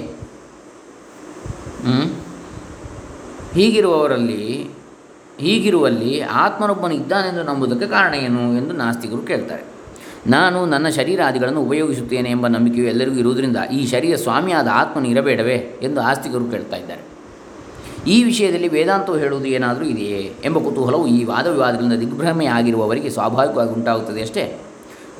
ಹೀಗಿರುವವರಲ್ಲಿ, 3.54 4.70
ಹೀಗಿರುವಲ್ಲಿ 5.38 6.20
ಆತ್ಮನೊಬ್ಬನು 6.20 6.94
ಇದ್ದಾನೆಂದು 6.94 7.42
ನಂಬುವುದಕ್ಕೆ 7.42 7.86
ಕಾರಣ 7.86 8.14
ಏನು 8.14 8.56
ಎಂದು 8.56 8.72
ನಾಸ್ತಿಕರು 8.72 9.22
ಕೇಳ್ತಾರೆ. 9.22 9.69
ನಾನು 10.26 10.66
ನನ್ನ 10.66 10.88
ಶರೀರಾದಿಗಳನ್ನು 10.88 11.62
ಉಪಯೋಗಿಸುತ್ತೇನೆ 11.62 12.30
ಎಂಬ 12.30 12.46
ನಂಬಿಕೆಯು 12.46 12.86
ಎಲ್ಲರಿಗೂ 12.86 13.16
ಇರುವುದರಿಂದ 13.16 13.56
ಈ 13.56 13.86
ಶರೀರ 13.86 14.16
ಸ್ವಾಮಿಯಾದ 14.16 14.68
ಆತ್ಮನು 14.72 15.08
ಇರಬೇಡವೇ 15.08 15.54
ಎಂದು 15.82 16.00
ಆಸ್ತಿಕರು 16.00 16.44
ಕೇಳ್ತಾ 16.44 16.76
ಇದ್ದಾರೆ. 16.76 17.00
ಈ 18.06 18.24
ವಿಷಯದಲ್ಲಿ 18.24 18.68
ವೇದಾಂತವು 18.68 19.16
ಹೇಳುವುದು 19.16 19.46
ಏನಾದರೂ 19.46 19.84
ಇದೆಯೇ 19.84 20.34
ಎಂಬ 20.44 20.58
ಕುತೂಹಲವು 20.58 21.06
ಈ 21.06 21.24
ವಾದ 21.24 21.46
ವಿವಾದಗಳಿಂದ 21.46 21.92
ದಿಗ್ಭ್ರಮೆಯಾಗಿರುವವರಿಗೆ 21.92 23.10
ಸ್ವಾಭಾವಿಕವಾಗಿ 23.10 23.70
ಉಂಟಾಗುತ್ತದೆ 23.70 24.22
ಅಷ್ಟೇ. 24.22 24.58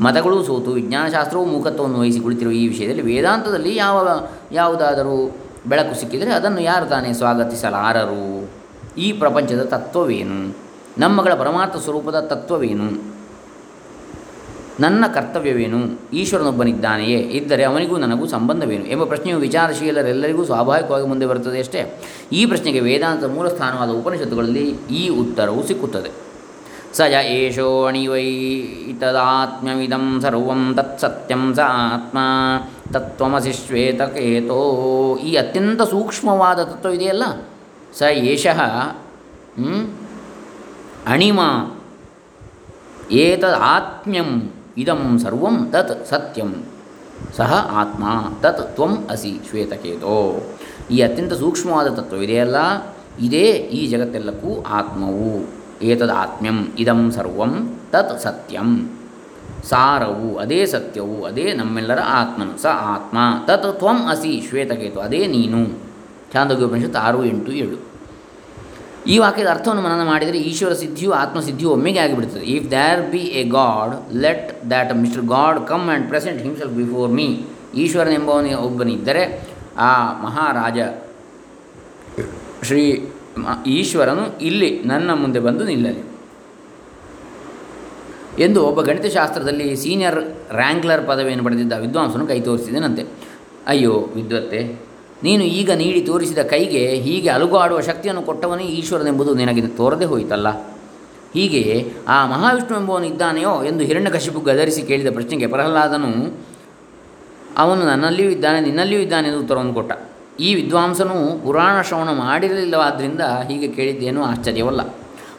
ಮತಗಳು 0.00 0.43
ಸೋತು, 0.43 0.70
ವಿಜ್ಞಾನಶಾಸ್ತ್ರವು 0.70 1.44
ಮೂಕತ್ವವನ್ನು 1.44 2.00
ವಹಿಸಿ 2.00 2.20
ಕುಳಿತಿರುವ 2.20 2.52
ಈ 2.52 2.69
ವಿಷಯದಲ್ಲಿ 2.69 3.02
ವೇದಾಂತದಲ್ಲಿ 3.02 3.76
ಯಾವ, 3.76 4.08
ಯಾವುದಾದರೂ 4.52 5.37
ಬೆಳಕು 5.67 6.00
ಸಿಕ್ಕಿದರೆ 6.00 6.31
ಅದನ್ನು 6.31 6.61
ಯಾರು 6.61 6.87
ತಾನೇ 6.87 7.12
ಸ್ವಾಗತಿಸಲಾರರು? 7.12 8.50
ಈ 8.99 9.12
ಪ್ರಪಂಚದ 9.12 9.62
ತತ್ವವೇನು? 9.62 10.56
ನಮ್ಮಗಳ 10.99 11.35
ಪರಮಾರ್ಥ 11.35 11.76
ಸ್ವರೂಪದ 11.76 12.20
ತತ್ವವೇನು? 12.20 13.19
ನನ್ನ 14.80 15.04
ಕರ್ತವ್ಯವೇನು? 15.14 15.98
ಈಶ್ವರನೊಬ್ಬನಿದ್ದಾನೆಯೇ? 16.12 17.38
ಇದ್ದರೆ 17.38 17.64
ಅವನಿಗೂ 17.64 17.96
ನನಗೂ 17.96 18.26
ಸಂಬಂಧವೇನು? 18.26 18.86
ಎಂಬ 18.86 19.04
ಪ್ರಶ್ನೆಯು 19.04 19.38
ವಿಚಾರಶೀಲರೆಲ್ಲರಿಗೂ 19.38 20.44
ಸ್ವಾಭಾವಿಕವಾಗಿ 20.44 21.06
ಮುಂದೆ 21.06 21.26
ಬರುತ್ತದೆ 21.26 21.58
ಅಷ್ಟೇ. 21.58 21.98
ಈ 22.32 22.46
ಪ್ರಶ್ನೆಗೆ 22.46 22.80
ವೇದಾಂತದ 22.80 23.34
ಮೂಲ 23.34 23.48
ಸ್ಥಾನವಾದ 23.48 23.90
ಉಪನಿಷತ್ತುಗಳಲ್ಲಿ 23.90 24.74
ಈ 24.90 25.08
ಉತ್ತರವು 25.08 25.66
ಸಿಕ್ಕುತ್ತದೆ. 25.66 26.30
ಸ 26.96 27.00
ಯ 27.00 27.26
ಏಷೋ 27.26 27.84
ಅಣಿವೈತದಾತ್ಮ್ಯಮಿದಂ 27.84 30.18
ಸರ್ವಂ 30.22 30.74
ತತ್ಸತ್ಯಂ 30.76 31.54
ಸ 31.54 31.58
ಆತ್ಮ 31.66 32.18
ತತ್ವಮಸಿ 32.92 33.52
ಶ್ವೇತಕೇತೋ 33.52 35.16
ಈ 35.16 35.34
ಅತ್ಯಂತ 35.34 35.82
ಸೂಕ್ಷ್ಮವಾದ 35.82 36.62
ತತ್ವ 36.62 36.88
ಇದೆಯಲ್ಲ? 36.88 37.22
ಸ 37.98 38.02
ಏಷಃ 38.02 38.60
ಅಣಿಮ 41.06 41.40
ಏತದ್ 43.10 43.74
ಆತ್ಮ್ಯಂ 43.74 44.50
ಇದಂ 44.78 45.19
ಸರ್ವಂ 45.19 45.70
ತತ್ 45.72 46.06
ಸತ್ಯಂ. 46.06 46.64
ಸಹ 47.37 47.69
ಆತ್ಮ, 47.72 48.05
ತತ್ 48.43 48.75
ತ್ವಂ 48.75 49.06
ಅಸಿ 49.11 49.40
ಶ್ವೇತಕೇತೋ. 49.50 50.43
ಈ 50.90 51.00
ಅತ್ಯಂತ 51.00 51.32
ಸೂಕ್ಷ್ಮವಾದ 51.32 51.88
ತತ್ವ 51.88 52.17
ಇದೆಯಲ್ಲ 52.17 52.56
ಇದೇ 53.21 53.50
ಈ 53.50 53.87
ಜಗತ್ತೆಲ್ಲಕ್ಕೂ 53.87 54.62
ಆತ್ಮವು. 54.62 55.49
ಏತದ್ 55.83 56.11
ಆತ್ಮ್ಯಂ, 56.11 56.68
ಇದಂ 56.78 57.11
ಸರ್ವಂ 57.11 57.80
ತತ್ 57.92 58.21
ಸತ್ಯಂ. 58.21 58.90
ಸಾರವು 59.64 60.37
ಅದೇ 60.37 60.66
ಸತ್ಯವು, 60.66 61.25
ಅದೇ 61.25 61.52
ನಮ್ಮೆಲ್ಲರ 61.52 61.99
ಆತ್ಮನು. 62.04 62.62
ಸ 62.62 62.66
ಆತ್ಮ, 62.66 63.18
ತತ್ 63.47 63.78
ತ್ವಂ 63.78 64.06
ಅಸಿ 64.06 64.47
ಶ್ವೇತಕೇತು, 64.49 65.00
ಅದೇ 65.00 65.26
ನೀನು. 65.26 65.90
ಛಾಂದೋಗ್ಯೋಪನಿಷತ್ತು 66.33 66.99
ಆರು 66.99 67.25
ಎಂಟು 67.25 67.52
ಏಳು. 67.52 67.89
ಈ 69.07 69.19
ವಾಕ್ಯದ 69.19 69.49
ಅರ್ಥವನ್ನು 69.49 69.83
ಮನನ 69.83 70.07
ಮಾಡಿದರೆ 70.07 70.38
ಈಶ್ವರ 70.38 70.73
ಸಿದ್ಧಿಯು 70.73 71.12
ಆತ್ಮಸಿದ್ಧಿಯು 71.12 71.71
ಒಮ್ಮೆಗೆ 71.71 71.99
ಆಗಿಬಿಡುತ್ತದೆ 71.99 72.42
if 72.42 72.71
there 72.71 73.11
be 73.11 73.19
a 73.19 73.45
God 73.45 74.16
let 74.16 74.71
that 74.71 74.97
mister 74.97 75.23
God 75.23 75.66
come 75.66 75.88
and 75.88 76.09
present 76.09 76.42
himself 76.42 76.75
before 76.75 77.11
me 77.11 77.40
ಈಶ್ವರನೆಂಬವನಿಗೆ 77.75 78.54
ಒಬ್ಬನಿದ್ದರೆ 78.54 79.49
ಆ 79.76 80.12
ಮಹಾರಾಜ 80.23 80.78
ಶ್ರೀ 82.62 83.11
ಈಶ್ವರನು 83.66 84.38
ಇಲ್ಲಿ 84.38 84.80
ನನ್ನ 84.85 85.14
ಮುಂದೆ 85.14 85.40
ಬಂದು 85.40 85.64
ನಿಲ್ಲಲಿ. 85.64 86.11
ಎಂದು 88.42 88.66
ಒಬ್ಬ 88.66 88.80
ಗಣಿತಶಾಸ್ತ್ರದಲ್ಲಿ 88.80 89.76
ಸೀನಿಯರ್ 89.76 90.16
ರ್ಯಾಂಕ್ಲರ್ 90.57 91.07
ಪದವಿಯನ್ನು 91.07 91.45
ಪಡೆದಿದ್ದ 91.45 91.73
ವಿದ್ವಾಂಸನು 91.73 92.26
ಕೈ 92.26 92.40
ತೋರಿಸಿದನಂತೆ. 92.40 93.02
ಅಯ್ಯೋ, 93.66 93.92
ವಿದ್ವತ್ತೆ 94.14 94.89
ನೀನು 95.22 95.44
ಈಗ 95.44 95.70
ನೀಡಿ 95.70 96.00
ತೋರಿಸಿದ 96.00 96.38
ಕೈಗೆ 96.38 96.88
ಹೀಗೆ 96.88 97.28
ಅಲುಗಾಡುವ 97.28 97.80
ಶಕ್ತಿಯನ್ನು 97.80 98.22
ಕೊಟ್ಟವನೇ 98.22 98.64
ಈಶ್ವರನೆಂಬುದು 98.64 99.34
ನಿನಗೆ 99.34 99.60
ತೋರದೆ 99.60 100.04
ಹೋಯಿತಲ್ಲ? 100.04 100.48
ಹೀಗೆ 101.34 101.92
ಆ 102.08 102.26
ಮಹಾವಿಷ್ಣು 102.26 102.80
ಎಂಬುವನು 102.80 103.06
ಇದ್ದಾನೆಯೋ 103.06 103.64
ಎಂದು 103.64 103.84
ಹಿರಣ್ಯಕಶಿಪು 103.84 104.40
ಗದರಿಸಿ 104.40 104.82
ಕೇಳಿದ 104.82 105.12
ಪ್ರಶ್ನೆಗೆ 105.12 105.46
ಪ್ರಹ್ಲಾದನು, 105.46 106.40
ಅವನು 107.58 107.86
ನನ್ನಲ್ಲಿಯೂ 107.86 108.30
ಇದ್ದಾನೆ, 108.30 108.60
ನಿನ್ನಲ್ಲಿಯೂ 108.60 109.02
ಇದ್ದಾನೆ 109.02 109.28
ಎಂದು 109.28 109.40
ಉತ್ತರವನ್ನು 109.40 109.74
ಕೊಟ್ಟ. 109.74 109.92
ಈ 110.40 110.54
ವಿದ್ವಾಂಸನು 110.54 111.44
ಪುರಾಣ 111.44 111.82
ಶ್ರವಣ 111.82 112.08
ಮಾಡಿರಲಿಲ್ಲವಾದ್ದರಿಂದ 112.08 113.20
ಹೀಗೆ 113.20 113.68
ಕೇಳಿದ್ದೇನೂ 113.68 114.22
ಆಶ್ಚರ್ಯವಲ್ಲ. 114.22 114.80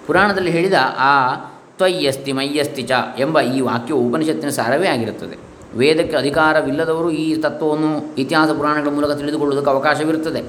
ಪುರಾಣದಲ್ಲಿ 0.07 0.51
ಹೇಳಿದ 0.51 0.73
ಆ 0.97 1.35
ತ್ವಯ್ಯಸ್ತಿ 1.77 2.31
ಮಯ್ಯಸ್ತಿ 2.31 2.81
ಚ 2.81 2.91
ಎಂಬ 3.19 3.41
ಈ 3.41 3.61
ವಾಕ್ಯವು 3.61 3.99
ಉಪನಿಷತ್ತಿನ 3.99 4.49
ಸಾರವೇ 4.49 4.87
ಆಗಿರುತ್ತದೆ. 4.87 5.50
ವೇದಕ್ಕೆ 5.75 6.17
ಅಧಿಕಾರವಿಲ್ಲದವರು 6.17 7.11
ಈ 7.11 7.41
ತತ್ವವನ್ನು 7.41 8.15
ಇತಿಹಾಸ 8.15 8.49
ಪುರಾಣಗಳ 8.49 8.89
ಮೂಲಕ 8.89 9.11
ತಿಳಿದುಕೊಳ್ಳುವುದಕ್ಕೆ 9.11 9.71
ಅವಕಾಶವಿರುತ್ತದೆ. 9.71 10.43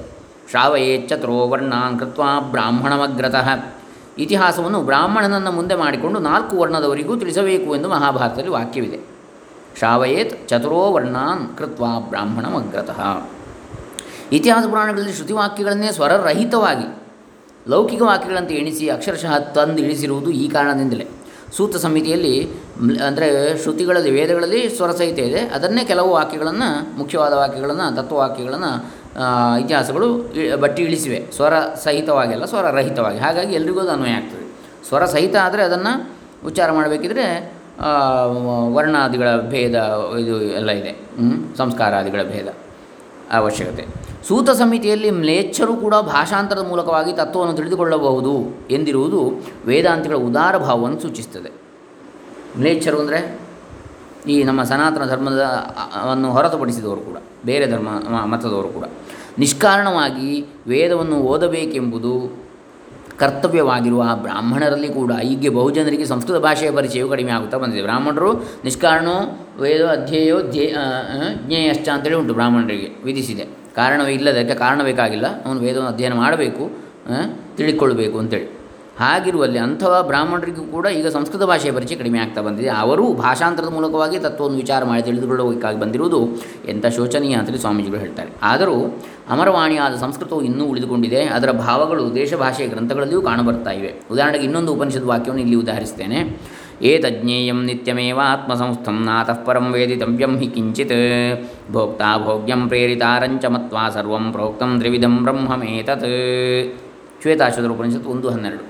ಶ್ರಾವಯೇ 0.49 1.07
ಚತುರೋ 1.07 1.47
ವರ್ಣಾನ್ 1.47 1.99
ಕೃತ್ವ 1.99 2.23
ಬ್ರಾಹ್ಮಣಮಗ್ರತಃ. 2.51 3.49
ಇತಿಹಾಸವನ್ನು 4.17 4.81
ಬ್ರಾಹ್ಮಣನನ್ನು 4.81 5.51
ಮುಂದೆ 5.51 5.75
ಮಾಡಿಕೊಂಡು 5.75 6.19
ನಾಲ್ಕು 6.19 6.57
ವರ್ಣದವರಿಗೂ 6.57 7.15
ತಿಳಿಸಬೇಕು 7.15 7.75
ಎಂದು 7.75 7.89
ಮಹಾಭಾರತದಲ್ಲಿ 7.89 8.49
ವಾಕ್ಯವಿದೆ. 8.49 8.99
ಶ್ರಾವಯೇತ್ 9.77 10.49
ಚತುರೋ 10.49 10.91
ವರ್ಣಾನ್ 10.91 11.57
ಕೃತ್ವ 11.57 11.83
ಬ್ರಾಹ್ಮಣಮಗ್ರತಃ. 11.99 13.27
ಇತಿಹಾಸ 14.31 14.65
ಪುರಾಣಗಳಲ್ಲಿ 14.69 15.13
ಶ್ರುತಿವಾಕ್ಯಗಳನ್ನೇ 15.13 15.91
ಸ್ವರರಹಿತವಾಗಿ, 15.91 17.01
ಲೌಕಿಕ 17.67 18.01
ವಾಕ್ಯಗಳಂತೆ 18.01 18.55
ಎಣಿಸಿ 18.55 18.89
ಅಕ್ಷರಶಃ 18.89 19.39
ತಂದು 19.39 19.81
ಇಳಿಸಿರುವುದು 19.81 20.31
ಈ 20.31 20.49
ಕಾರಣದಿಂದಲೇ. 20.49 21.07
ಸೂತ್ರ 21.57 21.77
ಸಮಿತಿಯಲ್ಲಿ 21.85 22.35
ಅಂದರೆ 23.07 23.27
ಶ್ರುತಿಗಳಲ್ಲಿ, 23.63 24.11
ವೇದಗಳಲ್ಲಿ 24.17 24.61
ಸ್ವರಸಹಿತ 24.77 25.19
ಇದೆ. 25.29 25.41
ಅದನ್ನೇ 25.55 25.83
ಕೆಲವು 25.91 26.09
ವಾಕ್ಯಗಳನ್ನು, 26.17 26.69
ಮುಖ್ಯವಾದ 26.99 27.33
ವಾಕ್ಯಗಳನ್ನು, 27.41 27.87
ತತ್ವವಾಕ್ಯಗಳನ್ನು 27.99 28.71
ಇತಿಹಾಸಗಳು 29.63 30.07
ಬಟ್ಟಿ 30.63 30.81
ಇಳಿಸಿವೆ. 30.87 31.19
ಸ್ವರ 31.35 31.53
ಸಹಿತವಾಗಿಲ್ಲ 31.83 32.45
ಸ್ವರ 32.53 32.65
ರಹಿತವಾಗಿ. 32.79 33.19
ಹಾಗಾಗಿ 33.25 33.53
ಎಲ್ರಿಗೂ 33.59 33.81
ಅದು 33.83 33.91
ಅನ್ವಯ 33.95 34.13
ಆಗ್ತದೆ. 34.19 34.45
ಸ್ವರ 34.87 35.03
ಸಹಿತ 35.15 35.35
ಆದರೆ 35.47 35.63
ಅದನ್ನು 35.69 35.93
ಉಚ್ಚಾರ 36.49 36.69
ಮಾಡಬೇಕಿದ್ರೆ 36.77 37.25
ವರ್ಣಾದಿಗಳ 38.75 39.29
ಭೇದ, 39.53 39.75
ಇದು 40.23 40.35
ಎಲ್ಲ 40.59 40.71
ಇದೆ? 40.81 40.91
ಸಂಸ್ಕಾರಾದಿಗಳ 41.59 42.23
ಭೇದ 42.33 42.49
ಅವಶ್ಯಕತೆ. 43.39 43.85
ಸೂತ 44.27 44.49
ಸಮಿತಿಯಲ್ಲಿ 44.59 45.09
ಮ್ಲೇಚ್ಛರು 45.21 45.73
ಕೂಡ 45.75 45.95
ಭಾಷಾಂತರದ 45.95 46.63
ಮೂಲಕವಾಗಿ 46.67 47.11
ತತ್ವವನ್ನು 47.13 47.55
ತಿಳಿದುಕೊಳ್ಳಬಹುದು 47.55 48.33
ಎಂದಿರುವುದು 48.71 49.21
ವೇದಾಂತಿಗಳ 49.65 50.17
ಉದಾರ 50.29 50.53
ಭಾವವನ್ನು 50.57 50.99
ಸೂಚಿಸುತ್ತದೆ. 50.99 51.51
ಮ್ಲೇಚ್ಛರು 52.59 52.99
ಅಂದರೆ 53.03 53.19
ಈ 54.33 54.35
ನಮ್ಮ 54.43 54.61
ಸನಾತನ 54.63 55.05
ಧರ್ಮದ 55.09 55.43
ಅನ್ನು 56.11 56.29
ಹೊರತುಪಡಿಸಿದವರು 56.31 57.01
ಕೂಡ, 57.01 57.17
ಬೇರೆ 57.45 57.65
ಧರ್ಮ 57.71 57.89
ಮತದವರು 58.33 58.69
ಕೂಡ. 58.69 58.85
ನಿಷ್ಕಾರಣವಾಗಿ 59.39 60.29
ವೇದವನ್ನು 60.67 61.17
ಓದಬೇಕೆಂಬುದು 61.31 62.13
ಕರ್ತವ್ಯವಾಗಿರುವ 63.19 64.01
ಆ 64.11 64.13
ಬ್ರಾಹ್ಮಣರಲ್ಲಿ 64.15 64.89
ಕೂಡ 64.99 65.11
ಈಗ 65.31 65.49
ಬಹುಜನರಿಗೆ 65.55 66.05
ಸಂಸ್ಕೃತ 66.05 66.37
ಭಾಷೆಯ 66.45 66.69
ಪರಿಚಯವು 66.71 67.09
ಕಡಿಮೆ 67.09 67.31
ಆಗುತ್ತಾ 67.31 67.57
ಬಂದಿದೆ. 67.57 67.81
ಬ್ರಾಹ್ಮಣರು 67.81 68.29
ನಿಷ್ಕಾರಣೋ, 68.63 69.17
ವೇದ, 69.61 69.81
ಅಧ್ಯೇಯೋ, 69.95 70.37
ಧ್ಯೇ 70.53 70.65
ಜ್ಞೇಯಶ್ಚ 71.47 71.87
ಅಂತೇಳಿ 71.89 72.17
ಉಂಟು 72.21 72.33
ಬ್ರಾಹ್ಮಣರಿಗೆ 72.33 72.89
ವಿಧಿಸಿದೆ. 73.03 73.45
ಕಾರಣವೇ 73.75 74.13
ಇಲ್ಲದಕ್ಕೆ 74.13 74.55
ಕಾರಣ 74.55 74.81
ಬೇಕಾಗಿಲ್ಲ 74.83 75.27
ಅವನು 75.45 75.59
ವೇದವನ್ನು 75.59 75.91
ಅಧ್ಯಯನ 75.91 76.13
ಮಾಡಬೇಕು 76.13 76.63
ತಿಳಿದುಕೊಳ್ಳಬೇಕು 77.57 78.17
ಅಂತೇಳಿ. 78.19 78.63
ಹಾಗಿರುವಲ್ಲಿ 78.99 79.59
ಅಂಥವ 79.59 80.03
ಬ್ರಾಹ್ಮಣರಿಗೂ 80.07 80.61
ಕೂಡ 80.61 80.85
ಈಗ 80.85 81.07
ಸಂಸ್ಕೃತ 81.07 81.43
ಭಾಷೆಯ 81.43 81.71
ಪರಿಚಯ 81.71 81.95
ಕಡಿಮೆ 81.95 82.19
ಆಗ್ತಾ 82.19 82.41
ಬಂದಿದೆ. 82.41 82.69
ಅವರು 82.69 83.13
ಭಾಷಾಂತರದ 83.13 83.67
ಮೂಲಕವಾಗಿ 83.67 84.19
ತತ್ವವನ್ನು 84.19 84.57
ವಿಚಾರ 84.57 84.83
ಮಾಡಿ 84.83 85.03
ತಿಳಿದುಕೊಳ್ಳಬೇಕಾಗಿ 85.03 85.79
ಬಂದಿರುವುದು 85.79 86.19
ಎಂಥ 86.67 86.85
ಶೋಚನೀಯ 86.85 87.35
ಅಂತೇಳಿ 87.35 87.57
ಸ್ವಾಮೀಜಿಗಳು 87.57 87.99
ಹೇಳ್ತಾರೆ. 87.99 88.31
ಆದರೂ 88.41 89.01
ಅಮರವಾಣಿಯಾದ 89.29 89.95
ಸಂಸ್ಕೃತವು 89.95 90.41
ಇನ್ನೂ 90.41 90.65
ಉಳಿದುಕೊಂಡಿದೆ. 90.65 91.23
ಅದರ 91.23 91.51
ಭಾವಗಳು 91.51 92.15
ದೇಶ 92.15 92.33
ಭಾಷೆಯ 92.33 92.67
ಗ್ರಂಥಗಳಲ್ಲಿಯೂ 92.67 93.21
ಕಾಣಬರ್ತಾ 93.21 93.71
ಇವೆ. 93.71 93.93
ಉದಾಹರಣೆಗೆ 94.11 94.43
ಇನ್ನೊಂದು 94.43 94.73
ಉಪನಿಷತ್ 94.73 95.03
ವಾಕ್ಯವನ್ನು 95.03 95.41
ಇಲ್ಲಿ 95.41 95.55
ಉದಾಹರಿಸ್ತೇನೆ. 95.55 96.19
ಏತಜ್ಞೇಯಂ 96.83 97.65
ನಿತ್ಯಮೇವ 97.65 98.19
ಆತ್ಮಸಂಸ್ಥಂ 98.23 99.03
ನಾತಃ 99.05 99.43
ಪರಂ 99.45 99.71
ವೇದಿತವ್ಯಂ 99.71 100.37
ಹಿ 100.37 100.47
ಕಿಂಚಿತ್ 100.47 100.97
ಭೋಕ್ತಾ 101.71 102.17
ಭೋಗ್ಯಂ 102.25 102.67
ಪ್ರೇರಿತಾರಂಚ 102.67 103.45
ಮತ್ವಾ 103.45 103.89
ಸರ್ವಂ 103.89 104.31
ಪ್ರೋಕ್ತಂ 104.31 104.79
ತ್ರಿವಿಧಂ 104.79 105.23
ಬ್ರಹ್ಮಮೇತತ್ 105.23 106.07
ಶ್ವೇತಾಶ್ವತರ 107.21 107.69
ಉಪನಿಷತ್ತು 107.69 108.09
ಒಂದು 108.09 108.29
ಹನ್ನೆರಡು। 108.29 108.63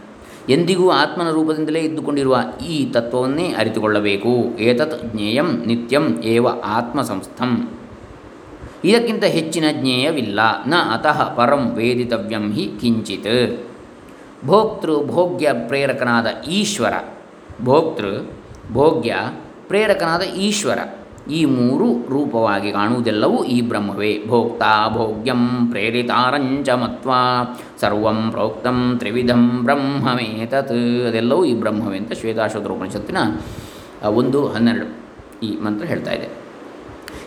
ಎಂದಿಗೂ 0.52 0.90
ಆತ್ಮನ 0.90 1.30
ರೂಪದಿಂದಲೇ 1.30 1.80
ಇದ್ದುಕೊಂಡಿರುವ 1.80 2.38
ಈ 2.70 2.86
ತತ್ವವನ್ನೇ 2.86 3.54
ಅರಿತುಕೊಳ್ಳಬೇಕು. 3.58 4.60
ಏತತ್ 4.60 5.06
ಜ್ಞೇಯಂ 5.06 5.64
ನಿತ್ಯಂ 5.68 6.22
ಏವ 6.24 6.48
ಆತ್ಮಸಂಸ್ಥಂ. 6.48 7.70
ಇದಕ್ಕಿಂತ 8.86 9.24
ಹೆಚ್ಚಿನ 9.24 9.64
ಜ್ಞೇಯವಿಲ್ಲ. 9.72 10.40
ನ 10.68 10.74
ಅತಃ 10.94 11.36
ಪರಂ 11.36 11.72
ವೇದಿತವ್ಯಂ 11.76 12.54
ಹಿ 12.54 12.72
ಕಿಂಚಿತ್. 12.82 13.66
ಭೋಕ್ತೃ 14.46 15.04
ಭೋಗ್ಯ 15.04 15.54
ಪ್ರೇರಕನಾದ 15.68 16.28
ಈಶ್ವರ 16.50 16.94
ಭೋಕ್ತೃ 17.62 18.20
ಭೋಗ್ಯ 18.72 19.16
ಪ್ರೇರಕನಾದ 19.68 20.22
ಈಶ್ವರ. 20.22 20.80
ಈ 21.32 21.46
ಮೂರು 21.46 22.08
ರೂಪವಾಗಿ 22.10 22.72
ಕಾಣುವುದೆಲ್ಲವೂ 22.72 23.44
ಈ 23.44 23.62
ಬ್ರಹ್ಮವೇ. 23.62 24.24
ಭೋಕ್ತ 24.28 24.62
ಭೋಗ್ಯಂ 24.90 25.68
ಪ್ರೇರಿತಾರಂಚ 25.70 26.70
ಮತ್ವಾ 26.70 27.44
ಸರ್ವಂ 27.82 28.32
ಪ್ರೋಕ್ತಂ 28.32 28.96
ತ್ರಿವಿಧಂ 29.00 29.64
ಬ್ರಹ್ಮಮೇತತ್. 29.64 31.08
ಅದೆಲ್ಲವೂ 31.08 31.46
ಈ 31.46 31.54
ಬ್ರಹ್ಮವೇ 31.54 31.98
ಅಂತ 31.98 32.12
ಆ, 34.04 34.10
ಒಂದು 34.10 34.48
ಹನ್ನೆರಡು 34.48 35.04
ಈ 35.46 35.60
ಮಂತ್ರ 35.62 35.86
ಹೇಳ್ತಾ 35.86 36.12
ಇದೆ. 36.12 36.30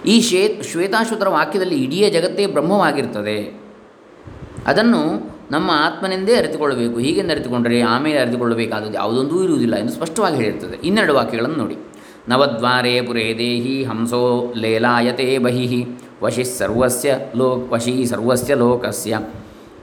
ಈ 0.07 0.21
ಶ್ವೇ 0.21 0.63
ಶ್ವೇತಾಶ್ವತರ 0.73 1.29
ವಾಕ್ಯದಲ್ಲಿ 1.29 1.85
ಇಡೀ 1.85 2.11
ಜಗತ್ತೇ 2.11 2.47
ಬ್ರಹ್ಮವಾಗಿರ್ತದೆ. 2.47 3.61
ಅದನ್ನು 4.67 5.36
ನಮ್ಮ 5.51 5.71
ಆತ್ಮನೆಂದೇ 5.75 6.37
ಅರಿತುಕೊಳ್ಳಬೇಕು. 6.37 6.99
ಹೀಗೆಂದು 6.99 7.33
ಅರಿತುಕೊಂಡರೆ 7.33 7.81
ಆಮೇಲೆ 7.81 8.19
ಅರಿತುಕೊಳ್ಳಬೇಕಾದದ್ದು 8.19 8.95
ಯಾವುದೊಂದೂ 8.95 9.43
ಇರುವುದಿಲ್ಲ 9.43 9.77
ಎಂದು 9.77 9.93
ಸ್ಪಷ್ಟವಾಗಿ 9.93 10.37
ಹೇಳಿರ್ತದೆ. 10.37 10.77
ಇನ್ನೆರಡು 10.77 11.15
ವಾಕ್ಯಗಳನ್ನು 11.15 11.57
ನೋಡಿ. 11.57 11.77
ನವದ್ವಾರೇ 12.29 13.01
ಪುರೇ 13.01 13.35
ದೇಹಿ 13.39 13.85
ಹಂಸೋ 13.85 14.53
ಲೇಲಾಯತೆ 14.57 15.39
ಬಹಿ 15.39 15.87
ವಶಿ 16.23 16.45
ಸರ್ವಸ್ಯ 16.45 17.19
ಲೋ 17.37 17.69
ವಶಿ 17.73 18.07
ಸರ್ವಸ್ಯ 18.07 18.55
ಲೋಕಸ್ಯ 18.55 19.21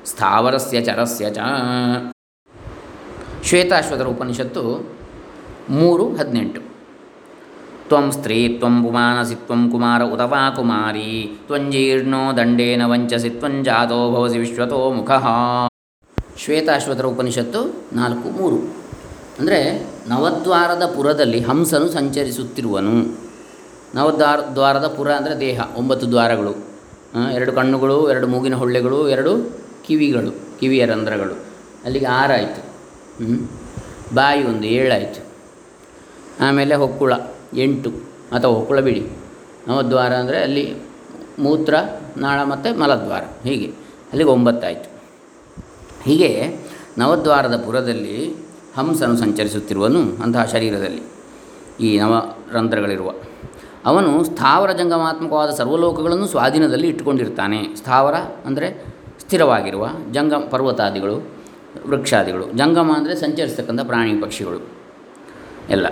ಸ್ಥಾವರಸ್ಯ 0.05 0.81
ಚರಸ್ಯ 0.81 1.29
ಚ. 1.29 1.37
ಶ್ವೇತಾಶ್ವತರ 3.43 4.07
ಉಪನಿಷತ್ತು 4.07 4.95
ಮೂರು 5.69 6.15
ಹದಿನೆಂಟು. 6.15 6.72
ತ್ವಂ 7.93 8.07
ಸ್ತ್ರೀ 8.13 8.37
ತ್ವಂ 8.59 8.75
ಪುಮಾನಸಿ 8.83 9.35
ತ್ವಂ 9.47 9.59
ಕುಮಾರ 9.71 10.01
ಉತ 10.13 10.23
ವಾ 10.29 10.39
ಕುಮಾರಿ 10.55 11.09
ತ್ವಂಜೀರ್ಣೋ 11.47 12.21
ದಂಡೇನ 12.37 12.83
ವಂಚಸಿ 12.91 13.29
ತ್ವಂಜಾತೋ 13.29 13.97
ಭವಸಿ 14.13 14.37
ವಿಶ್ವತೋ 14.43 14.79
ಮುಖಃ 14.91 15.25
ಶ್ವೇತಾಶ್ವತರ 16.43 17.05
ಉಪನಿಷತ್ತು 17.11 17.61
ನಾಲ್ಕು 17.95 18.27
ಮೂರು. 18.37 18.57
ಅಂದರೆ 19.39 19.59
ನವದ್ವಾರದ 20.07 20.85
ಪುರದಲ್ಲಿ 20.95 21.41
ಹಂಸನು 21.49 21.89
ಸಂಚರಿಸುತ್ತಿರುವನು. 21.97 22.95
ನವದ್ವಾರ 23.97 24.39
ದ್ವಾರದ 24.55 24.89
ಪುರ 24.95 25.11
ಅಂದರೆ 25.19 25.35
ದೇಹ, 25.39 25.59
ಒಂಬತ್ತು 25.75 26.07
ದ್ವಾರಗಳು. 26.13 26.53
ಎರಡು 27.35 27.53
ಕಣ್ಣುಗಳು, 27.59 27.99
ಎರಡು 28.13 28.29
ಮೂಗಿನ 28.33 28.57
ಹೊಳ್ಳೆಗಳು, 28.63 29.01
ಎರಡು 29.09 29.33
ಕಿವಿಗಳು, 29.87 30.33
ಕಿವಿಯ 30.59 30.85
ರಂಧ್ರಗಳು. 30.93 31.37
ಅಲ್ಲಿಗೆ 31.85 32.09
ಆರಾಯಿತು? 32.21 32.63
ಬಾಯಿ 34.15 34.43
ಒಂದು 34.53 34.67
ಏಳಾಯಿತು 34.79 35.23
ಆಮೇಲೆ 36.47 36.75
ಹೊಕ್ಕುಳ. 36.75 37.13
ಎಂಟು 37.55 37.89
ಅಥವಾ 38.31 38.53
ಹೊಕ್ಕುಳಬಿಡಿ 38.53 39.09
ನವದ್ವಾರ 39.67 40.13
ಅಂದರೆ 40.13 40.41
ಅಲ್ಲಿ 40.41 40.75
ಮೂತ್ರ, 41.39 41.75
ನಾಳ 42.17 42.43
ಮತ್ತು 42.43 42.79
ಮಲದ್ವಾರ. 42.79 43.23
ಹೀಗೆ. 43.43 43.67
ಅಲ್ಲಿಗೆ 44.09 44.29
ಒಂಬತ್ತಾಯಿತು 44.29 44.89
ಹೀಗೆ 46.03 46.59
ನವದ್ವಾರದ 46.97 47.63
ಪುರದಲ್ಲಿ 47.65 48.35
ಹಂಸನು 48.77 49.17
ಸಂಚರಿಸುತ್ತಿರುವನು 49.17 49.99
ಅಂತಹ 49.99 50.45
ಶರೀರದಲ್ಲಿ 50.45 51.01
ಈ 51.79 51.99
ನವ 51.99 52.35
ರಂಧ್ರಗಳಿರುವ 52.51 53.11
ಅವನು 53.85 54.23
ಸ್ಥಾವರ 54.23 54.71
ಜಂಗಮಾತ್ಮಕವಾದ 54.71 55.49
ಸರ್ವಲೋಕಗಳನ್ನು 55.49 56.27
ಸ್ವಾಧೀನದಲ್ಲಿ 56.27 56.87
ಇಟ್ಟುಕೊಂಡಿರ್ತಾನೆ. 56.87 57.75
ಸ್ಥಾವರ 57.75 58.15
ಅಂದರೆ 58.45 58.85
ಸ್ಥಿರವಾಗಿರುವ 59.19 59.89
ಜಂಗಮ 60.11 60.47
ಪರ್ವತಾದಿಗಳು, 60.51 61.31
ವೃಕ್ಷಾದಿಗಳು. 61.87 62.51
ಜಂಗಮ 62.51 62.91
ಅಂದರೆ 62.97 63.15
ಸಂಚರಿಸತಕ್ಕಂಥ 63.15 63.81
ಪ್ರಾಣಿ 63.81 64.13
ಪಕ್ಷಿಗಳು. 64.13 64.67
ಎಲ್ಲ. 65.69 65.87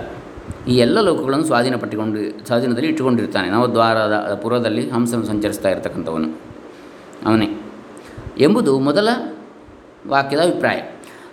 ಈ 0.68 0.74
ಎಲ್ಲ 0.74 1.00
ಲೋಕಗಳನ್ನು 1.00 1.44
ಸ್ವಾಧೀನ 1.44 1.76
ಪಟ್ಟಿಕೊಂಡು, 1.76 2.46
ಸ್ವಾಧೀನದಲ್ಲಿ 2.46 2.88
ಇಟ್ಟುಕೊಂಡಿರ್ತಾನೆ. 2.88 3.50
ನವದ್ವಾರದ 3.50 4.40
ಪುರದಲ್ಲಿ 4.42 4.90
ಹಂಸನು 4.90 5.26
ಸಂಚರಿಸ್ತಾ 5.26 5.68
ಇರತಕ್ಕಂಥವನು. 5.68 6.40
ಅವನೇ. 7.26 7.62
ಎಂಬುದು 8.38 8.78
ಮೊದಲ 8.78 9.08
ವಾಕ್ಯದ 10.08 10.40
ಅಭಿಪ್ರಾಯ. 10.40 10.82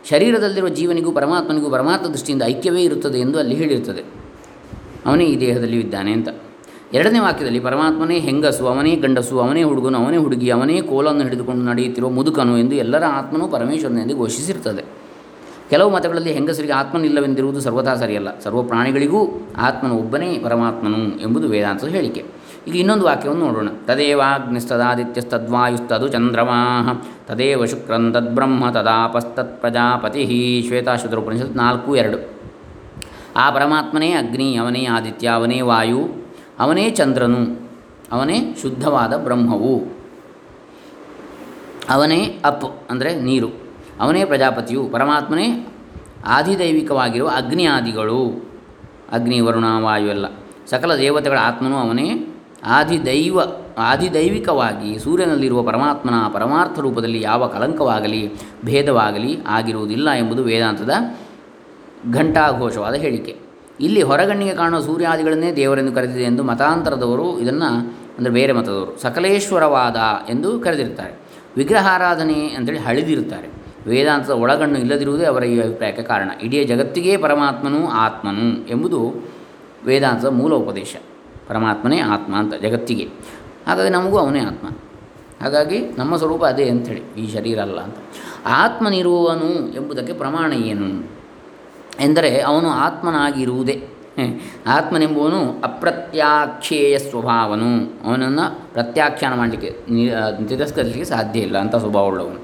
ಶರೀರದಲ್ಲಿರುವ 0.10 0.70
ಜೀವನಿಗೂ 0.70 1.12
ಪರಮಾತ್ಮನಿಗೂ 1.12 1.70
ಪರಮಾತ್ಮ 1.70 2.08
ದೃಷ್ಟಿಯಿಂದ 2.08 2.44
ಐಕ್ಯವೇ 2.46 2.84
ಇರುತ್ತದೆ 2.84 3.20
ಎಂದು 3.20 3.40
ಅಲ್ಲಿ 3.40 3.56
ಹೇಳಿರುತ್ತದೆ 3.56 4.04
ಅವನೇ 5.06 5.26
ಈ 5.26 5.40
ದೇಹದಲ್ಲಿ 5.40 5.80
ಇದ್ದಾನೆ 5.80 6.12
ಅಂತ. 6.12 6.30
ಎರಡನೇ 6.94 7.20
ವಾಕ್ಯದಲ್ಲಿ 7.20 7.60
ಪರಮಾತ್ಮನೇ 7.60 8.20
ಹೆಂಗಸು, 8.20 8.68
ಅವನೇ 8.68 8.96
ಗಂಡಸು, 8.96 9.40
ಅವನೇ 9.40 9.64
ಹುಡುಗನು, 9.64 9.98
ಅವನೇ 9.98 10.18
ಹುಡುಗಿ, 10.18 10.50
ಅವನೇ 10.50 10.82
ಕೋಲನ್ನು 10.82 11.24
ಹಿಡಿದುಕೊಂಡು 11.24 11.66
ನಡೆಯುತ್ತಿರುವ 11.66 12.10
ಮುದುಕನು 12.10 12.58
ಎಂದು 12.58 12.76
ಎಲ್ಲರ 12.76 13.04
ಆತ್ಮನು 13.08 13.48
ಪರಮೇಶ್ವರನೆಂದು 13.48 14.18
ಘೋಷಿಸಿರುತ್ತದೆ 14.18 14.99
ಕೆಲವು 15.70 15.90
ಮತಗಳಲ್ಲಿ 15.90 16.34
ಹೆಂಗಸರಿಗೆ 16.34 16.74
ಆತ್ಮನಿಲ್ಲವೆಂದಿರುವುದು 16.74 17.62
ಸರ್ವಥಾ 17.62 17.96
ಸರಿಯಲ್ಲ. 17.96 18.40
ಸರ್ವ 18.40 18.64
ಪ್ರಾಣಿಗಳಿಗೂ 18.64 19.28
ಆತ್ಮನು 19.58 19.98
ಒಬ್ಬನೇ 19.98 20.40
ಪರಮಾತ್ಮನು 20.40 21.22
ಎಂಬುದು 21.22 21.48
ವೇದಾಂತದ 21.48 21.88
ಹೇಳಿಕೆ. 21.88 22.26
ಈಗ 22.68 22.76
ಇನ್ನೊಂದು 22.76 23.06
ವಾಕ್ಯವನ್ನು 23.06 23.46
ನೋಡೋಣ. 23.46 23.68
ತದೇವಾಗ್ನಿಸ್ತದಾದಿತ್ಯಸ್ತದ್ವಾಯುಸ್ತದು 23.86 26.08
ಚಂದ್ರಮಾ 26.08 26.94
ತದೇವ 27.28 27.66
ಶುಕ್ರಂ 27.66 28.14
ತದ್ಬ್ರಹ್ಮ 28.14 28.72
ತದಾಪಸ್ತತ್ 28.72 29.62
ಪ್ರಜಾಪತಿ. 29.62 30.64
ಶ್ವೇತಾಶ್ವತರು 30.68 31.22
ಉಪನಿಷತ್ 31.22 31.56
ನಾಲ್ಕು 31.56 31.96
ಎರಡು. 31.96 32.40
ಆ 33.36 33.52
ಪರಮಾತ್ಮನೇ 33.52 34.12
ಅಗ್ನಿ, 34.12 34.56
ಅವನೇ 34.56 34.86
ಆದಿತ್ಯ, 34.86 35.28
ಅವನೇ 35.28 35.62
ವಾಯು, 35.62 36.26
ಅವನೇ 36.60 36.90
ಚಂದ್ರನು, 36.90 37.70
ಅವನೇ 38.12 38.56
ಶುದ್ಧವಾದ 38.62 39.24
ಬ್ರಹ್ಮವು, 39.24 39.88
ಅವನೇ 41.90 42.40
ಅಪ್, 42.46 42.88
ಅಂದರೆ 42.90 43.22
ನೀರು. 43.22 43.69
ಅವನೇ 44.00 44.26
ಪ್ರಜಾಪತಿಯು 44.26 44.84
ಪರಮಾತ್ಮನೇ 44.88 45.48
ಆದಿದೈವಿಕವಾಗಿರುವ 46.26 47.30
ಅಗ್ನಿ 47.36 47.66
ಆದಿಗಳು 47.66 48.50
ಅಗ್ನಿ, 49.12 49.40
ವರುಣ, 49.40 49.66
ವಾಯು 49.80 50.08
ಎಲ್ಲ. 50.08 50.26
ಸಕಲ 50.70 50.96
ದೇವತೆಗಳ 50.96 51.38
ಆತ್ಮನು 51.42 51.78
ಅವನೇ 51.78 52.08
ಆದಿದೈವ, 52.64 53.40
ಆದಿದೈವಿಕವಾಗಿ 53.78 55.00
ಸೂರ್ಯನಲ್ಲಿರುವ 55.00 55.64
ಪರಮಾತ್ಮನ 55.64 56.14
ಪರಮಾರ್ಥ 56.34 56.80
ರೂಪದಲ್ಲಿ 56.80 57.22
ಯಾವ 57.22 57.48
ಕಲಂಕವಾಗಲಿ, 57.48 58.22
ಭೇದವಾಗಲಿ 58.66 59.32
ಆಗಿರುವುದಿಲ್ಲ 59.48 60.10
ಎಂಬುದು 60.10 60.44
ವೇದಾಂತದ 60.44 60.96
ಘಂಟಾಘೋಷವಾದ 62.14 62.94
ಹೇಳಿಕೆ. 62.94 63.36
ಇಲ್ಲಿ 63.80 64.02
ಹೊರಗಣ್ಣಿಗೆ 64.02 64.54
ಕಾಣುವ 64.56 64.82
ಸೂರ್ಯಾದಿಗಳನ್ನೇ 64.82 65.52
ದೇವರೆಂದು 65.52 65.92
ಕರೆದಿದೆ 65.92 66.24
ಎಂದು 66.24 66.44
ಮತಾಂತರದವರು 66.44 67.40
ಇದನ್ನು 67.40 67.70
ಅಂದರೆ 68.18 68.32
ಬೇರೆ 68.32 68.54
ಮತದವರು 68.54 69.02
ಸಕಲೇಶ್ವರವಾದ 69.02 69.96
ಎಂದು 70.30 70.60
ಕರೆದಿರ್ತಾರೆ 70.60 71.14
ವಿಗ್ರಹಾರಾಧನೆ 71.58 72.40
ಅಂತೇಳಿ 72.58 72.80
ಹಳಿದಿರುತ್ತಾರೆ. 72.80 73.59
ವೇದಾಂತದ 73.90 74.30
ಒಳಗಣ್ಣು 74.30 74.78
ಇಲ್ಲದಿರುವುದೇ 74.80 75.26
ಅವರ 75.26 75.44
ಈ 75.44 75.60
ಅಭಿಪ್ರಾಯಕ್ಕೆ 75.60 76.04
ಕಾರಣ. 76.04 76.30
ಇಡೀ 76.42 76.64
ಜಗತ್ತಿಗೇ 76.64 77.18
ಪರಮಾತ್ಮನು 77.18 77.88
ಆತ್ಮನು 77.88 78.48
ಎಂಬುದು 78.70 79.00
ವೇದಾಂತದ 79.86 80.30
ಮೂಲ 80.30 80.54
ಉಪದೇಶ. 80.54 80.96
ಪರಮಾತ್ಮನೇ 81.48 82.00
ಆತ್ಮ 82.00 82.34
ಅಂತ 82.36 82.54
ಜಗತ್ತಿಗೆ. 82.54 83.06
ಹಾಗಾಗಿ 83.68 83.90
ನಮಗೂ 83.90 84.18
ಅವನೇ 84.18 84.40
ಆತ್ಮ. 84.40 84.68
ಹಾಗಾಗಿ 85.42 85.80
ನಮ್ಮ 85.98 86.16
ಸ್ವರೂಪ 86.16 86.44
ಅದೇ 86.46 86.66
ಅಂಥೇಳಿ, 86.70 87.04
ಈ 87.18 87.26
ಶರೀರ 87.34 87.60
ಅಲ್ಲ 87.60 87.80
ಅಂತ. 87.80 87.98
ಆತ್ಮನಿರುವವನು 88.46 89.50
ಎಂಬುದಕ್ಕೆ 89.74 90.14
ಪ್ರಮಾಣ 90.14 90.54
ಏನು? 90.54 90.88
ಎಂದರೆ 92.00 92.42
ಅವನು 92.42 92.70
ಆತ್ಮನಾಗಿರುವುದೇ. 92.70 93.78
ಆತ್ಮನೆಂಬುವನು 94.68 95.42
ಅಪ್ರತ್ಯಾಖ್ಯೇಯ 95.64 97.00
ಸ್ವಭಾವನು. 97.00 97.70
ಅವನನ್ನು 98.08 98.74
ಪ್ರತ್ಯಾಖ್ಯಾನ 98.74 99.34
ಮಾಡಲಿಕ್ಕೆ 99.36 99.70
ತಿರಸ್ಕರಿಸಲಿಕ್ಕೆ 100.48 101.04
ಸಾಧ್ಯ 101.04 101.40
ಇಲ್ಲ 101.40 101.58
ಸ್ವಭಾವ 101.58 101.80
ಸ್ವಭಾವವುಳ್ಳವನು 101.80 102.40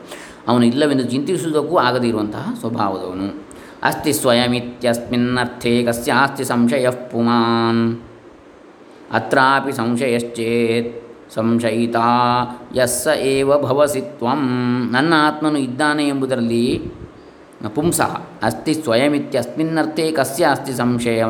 ಅವನು 0.48 0.66
ಇಲ್ಲವೆಂದು 0.66 1.04
ಚಿಂತಿಸುವುದಕ್ಕೂ 1.04 1.78
ಆಗದೇ 1.78 2.08
ಇರುವಂತಹ 2.08 2.54
ಸ್ವಭಾವದವನು. 2.60 3.46
ಅಸ್ತಿ 3.84 4.14
ಸ್ವಯಮಿತ್ಯಸ್ಮಿನ್ನರ್ಥೇ 4.14 5.84
ಕಸ್ಯಾಸ್ತಿ 5.84 6.44
ಸಂಶಯ 6.44 6.90
ಪುಮಾನ್. 6.90 8.02
ಅತ್ರಾಪಿ 9.12 9.72
ಸಂಶಯಶ್ಚೇತ್ 9.72 11.06
ಸಂಶಯಿತಾ 11.34 12.08
ಯಸ್ಸ 12.76 13.08
ಏವ 13.08 13.62
ಭವಸಿ 13.62 14.02
ತ್ವಂ. 14.02 14.90
ನನ್ನ 14.92 15.14
ಆತ್ಮನು 15.18 15.58
ಇದ್ದಾನೆ 15.58 16.08
ಎಂಬುದರಲ್ಲಿ 16.08 16.92
ಪುಂಸಃ. 17.76 18.22
ಅಸ್ತಿ 18.44 18.74
ಸ್ವಯಮಿತ್ಯಸ್ಮಿನ್ನರ್ಥೇ 18.74 20.12
ಕಸ್ಯ 20.12 20.46
ಅಸ್ತಿ 20.46 20.74
ಸಂಶಯ 20.74 21.24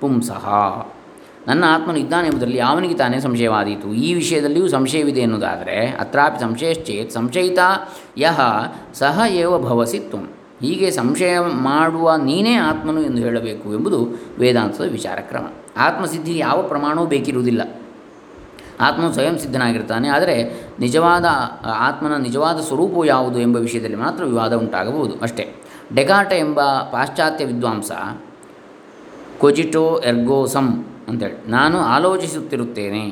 ಪುಂಸಃ. 0.00 0.48
ನನ್ನ 1.48 1.64
ಆತ್ಮನು 1.68 1.98
ಇದ್ದಾನೆ 1.98 2.26
ಎಂಬುದರಲ್ಲಿ 2.28 2.58
ಯಾವನಿಗೆ 2.58 2.94
ತಾನೇ 2.94 3.18
ಸಂಶಯವಾದೀತು? 3.20 3.88
ಈ 3.94 4.08
ವಿಷಯದಲ್ಲಿಯೂ 4.14 4.68
ಸಂಶಯವಿದೆ 4.68 5.20
ಎನ್ನುವುದಾದರೆ 5.20 5.76
ಅತ್ರಾಪಿ 6.00 6.40
ಸಂಶಯಶ್ಚೇತ್ 6.40 7.10
ಸಂಶಯಿತ 7.12 7.58
ಯಹ 8.18 8.40
ಸಹ 8.92 9.20
ಏವ 9.30 9.52
ಭವಸಿತ್ತು 9.58 10.18
ಹೀಗೆ 10.60 10.90
ಸಂಶಯ 10.90 11.38
ಮಾಡುವ 11.38 12.16
ನೀನೇ 12.16 12.54
ಆತ್ಮನು 12.54 13.02
ಎಂದು 13.02 13.20
ಹೇಳಬೇಕು 13.22 13.68
ಎಂಬುದು 13.74 14.00
ವೇದಾಂತದ 14.38 14.88
ವಿಚಾರ 14.90 15.18
ಕ್ರಮ 15.20 15.46
ಆತ್ಮಸಿದ್ಧಿಗೆ 15.76 16.38
ಯಾವ 16.38 16.62
ಪ್ರಮಾಣವೂ 16.62 17.06
ಬೇಕಿರುವುದಿಲ್ಲ. 17.06 17.62
ಆತ್ಮನು 18.80 19.12
ಸ್ವಯಂ 19.12 19.38
ಸಿದ್ಧನಾಗಿರ್ತಾನೆ, 19.38 20.08
ಆದರೆ 20.08 20.36
ನಿಜವಾದ 20.80 21.26
ಆತ್ಮನ 21.78 22.16
ನಿಜವಾದ 22.16 22.60
ಸ್ವರೂಪವು 22.60 23.04
ಯಾವುದು 23.04 23.40
ಎಂಬ 23.40 23.56
ವಿಷಯದಲ್ಲಿ 23.56 23.96
ಮಾತ್ರ 23.96 24.22
ವಿವಾದ 24.24 24.52
ಉಂಟಾಗಬಹುದು 24.54 25.16
ಅಷ್ಟೇ. 25.22 25.44
ಡೆಕಾಟ 25.96 26.32
ಎಂಬ 26.32 26.60
ಪಾಶ್ಚಾತ್ಯ 26.92 27.44
ವಿದ್ವಾಂಸ, 27.44 27.90
ಕೊಜಿಟೋ 29.40 29.84
ಎರ್ಗೋಸಮ್ 30.06 30.70
ಅಂತೇಳಿ 31.10 31.36
ನಾನು 31.50 31.76
ಆಲೋಚಿಸುತ್ತಿರುತ್ತೇನೆ, 31.94 33.02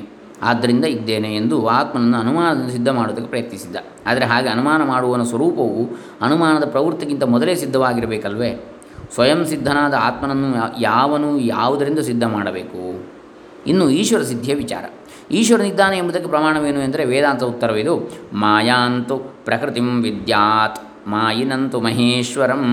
ಆದ್ದರಿಂದ 0.43 0.87
ಇದ್ದೇನೆ 0.97 1.31
ಎಂದು 1.35 1.57
ಆತ್ಮನನ್ನು 1.69 2.19
ಅನುಮಾನದಿಂದ 2.19 2.71
ಸಿದ್ಧ 2.71 2.91
ಮಾಡೋದಕ್ಕೆ 2.99 3.31
ಪ್ರಯತ್ನಿಸಿದ್ದ. 3.31 3.77
ಆದರೆ 4.07 4.25
ಹಾಗೆ 4.25 4.49
ಅನುಮಾನ 4.49 4.81
ಮಾಡುವನ 4.83 5.23
ಸ್ವರೂಪವು 5.23 5.83
ಅನುಮಾನದ 6.21 6.67
ಪ್ರವೃತ್ತಿಗಿಂತ 6.71 7.25
ಮೊದಲೇ 7.35 7.55
ಸಿದ್ಧವಾಗಿರಬೇಕಲ್ವೇ? 7.55 8.51
ಸ್ವಯಂ 9.15 9.41
ಸಿದ್ಧನಾದ 9.45 9.95
ಆತ್ಮನನ್ನು 10.01 10.49
ಯಾವನು 10.81 11.31
ಯಾವುದರಿಂದ 11.47 12.01
ಸಿದ್ಧ 12.01 12.25
ಮಾಡಬೇಕು 12.35 12.83
ಇನ್ನು 13.67 13.85
ಈಶ್ವರ 13.91 14.23
ಸಿದ್ಧಿಯ 14.23 14.55
ವಿಚಾರ. 14.55 14.85
ಈಶ್ವರನಿದ್ದಾನೆ 15.31 15.97
ಎಂಬುದಕ್ಕೆ 15.99 16.29
ಪ್ರಮಾಣವೇನು 16.29 16.81
ಎಂದರೆ 16.81 17.03
ವೇದಾಂತ 17.05 17.43
ಉತ್ತರವಿದು, 17.43 17.95
ಮಾಯಾಂತು 18.35 19.17
ಪ್ರಕೃತಿಂ 19.45 19.89
ವಿದ್ಯಾತ್, 20.03 20.79
ಮಾಯಿನಂತು 21.07 21.79
ಮಹೇಶ್ವರಂ 21.81 22.65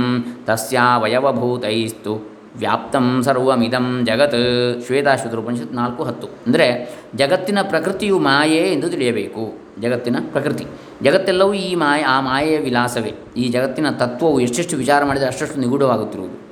ತಸ್ಯಾವಯವಭೂತೈಸ್ತು. 0.48 2.14
ವ್ಯಾಪ್ತಂ 2.58 3.24
ಸರ್ವಮಿದಂ 3.24 4.06
ಜಗತ್. 4.06 4.86
ಶ್ವೇತಾಶ್ವತರು 4.86 5.42
ಉಪನಿಷತ್ 5.42 5.74
ನಾಲ್ಕು 5.74 6.04
ಹತ್ತು. 6.04 6.28
ಅಂದರೆ 6.28 6.96
ಜಗತ್ತಿನ 7.16 7.58
ಪ್ರಕೃತಿಯು 7.62 8.20
ಮಾಯೆ 8.20 8.58
ಎಂದು 8.58 8.90
ತಿಳಿಯಬೇಕು. 8.90 9.54
ಜಗತ್ತಿನ 9.82 10.16
ಪ್ರಕೃತಿ. 10.32 10.66
ಜಗತ್ತೆಲ್ಲವೂ 11.04 11.54
ಈ 11.54 11.76
ಮಾಯ, 11.76 12.02
ಆ 12.02 12.22
ಮಾಯೆಯ 12.22 12.58
ವಿಲಾಸವೇ. 12.58 13.14
ಈ 13.38 13.48
ಜಗತ್ತಿನ 13.48 13.90
ತತ್ವವು 13.90 14.40
ಎಷ್ಟೆಷ್ಟು 14.40 14.78
ವಿಚಾರ 14.78 15.06
ಮಾಡಿದರೆ 15.06 15.28
ಅಷ್ಟಷ್ಟು 15.28 15.60
ನಿಗೂಢವಾಗುತ್ತಿರುವುದು. 15.60 16.46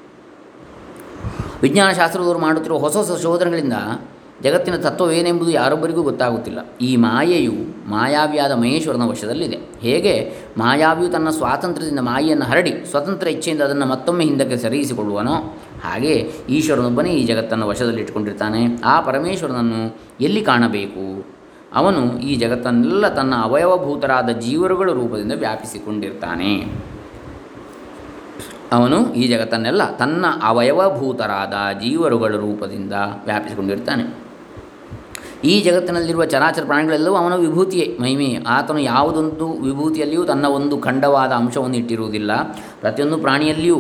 ವಿಜ್ಞಾನಶಾಸ್ತ್ರದವರು 1.62 2.40
ಮಾಡುತ್ತಿರುವ 2.40 2.78
ಹೊಸ 2.78 2.98
ಹೊಸ 2.98 3.22
ಶೋಧನೆಗಳಿಂದ 3.22 3.74
ಜಗತ್ತಿನ 4.44 4.76
ತತ್ವವೇನೆಂಬುದು 4.76 5.52
ಯಾರೊಬ್ಬರಿಗೂ 5.52 6.02
ಗೊತ್ತಾಗುತ್ತಿಲ್ಲ. 6.02 6.60
ಈ 6.82 6.96
ಮಾಯೆಯು 6.96 7.52
ಮಾಯಾವಿಯಾದ 7.90 8.52
ಮಹೇಶ್ವರನ 8.52 9.02
ವಶದಲ್ಲಿದೆ. 9.02 9.58
ಹೇಗೆ? 9.80 10.34
ಮಾಯಾವಿಯು 10.58 11.12
ತನ್ನ 11.12 11.30
ಸ್ವಾತಂತ್ರ್ಯದಿಂದ 11.30 12.00
ಮಾಯೆಯನ್ನು 12.00 12.46
ಹರಡಿ 12.46 12.74
ಸ್ವತಂತ್ರ 12.90 13.28
ಇಚ್ಛೆಯಿಂದ 13.28 13.62
ಅದನ್ನು 13.62 13.86
ಮತ್ತೊಮ್ಮೆ 13.86 14.24
ಹಿಂದಕ್ಕೆ 14.24 14.58
ಸರಿಯಿಸಿಕೊಳ್ಳುವನೋ? 14.58 15.34
ಹಾಗೆ 15.84 16.32
ಈಶ್ವರನೊಬ್ಬನೇ 16.50 17.10
ಈ 17.10 17.24
ಜಗತ್ತನ್ನು 17.24 17.68
ವಶದಲ್ಲಿಟ್ಟುಕೊಂಡಿರ್ತಾನೆ. 17.68 18.82
ಆ 18.86 19.02
ಪರಮೇಶ್ವರನನ್ನು 19.02 19.98
ಎಲ್ಲಿ 20.22 20.42
ಕಾಣಬೇಕು? 20.42 21.26
ಅವನು 21.76 22.20
ಈ 22.20 22.36
ಜಗತ್ತನ್ನೆಲ್ಲ 22.36 23.14
ತನ್ನ 23.14 23.34
ಅವಯವಭೂತರಾದ 23.44 24.30
ಜೀವರುಗಳ 24.30 24.92
ರೂಪದಿಂದ 24.92 25.32
ವ್ಯಾಪಿಸಿಕೊಂಡಿರ್ತಾನೆ. 25.36 26.84
ಅವನು 28.72 29.14
ಈ 29.14 29.28
ಜಗತ್ತನ್ನೆಲ್ಲ 29.28 29.98
ತನ್ನ 29.98 30.26
ಅವಯವಭೂತರಾದ 30.44 31.80
ಜೀವರುಗಳ 31.80 32.36
ರೂಪದಿಂದ 32.36 32.94
ವ್ಯಾಪಿಸಿಕೊಂಡಿರ್ತಾನೆ. 33.26 34.23
ಈ 35.44 35.62
ಜಗತ್ತಿನಲ್ಲಿರುವ 35.62 36.26
ಚರಾಚರ 36.26 36.64
ಪ್ರಾಣಿಗಳೆಲ್ಲವೂ 36.66 37.16
ಅವನ 37.16 37.36
ವಿಭೂತಿಯೇ. 37.36 37.98
ಮಹಿಮೆ. 38.02 38.38
ಆತನು 38.48 38.80
ಯಾವುದೊಂದು 38.80 39.52
ವಿಭೂತಿಯಲ್ಲಿಯೂ 39.52 40.24
ತನ್ನ 40.24 40.46
ಒಂದು 40.46 40.78
ಖಂಡವಾದ 40.78 41.32
ಅಂಶವನ್ನು 41.32 41.78
ಇಟ್ಟಿರುವುದಿಲ್ಲ. 41.78 42.32
ಪ್ರತಿಯೊಂದು 42.80 43.18
ಪ್ರಾಣಿಯಲ್ಲಿಯೂ 43.18 43.80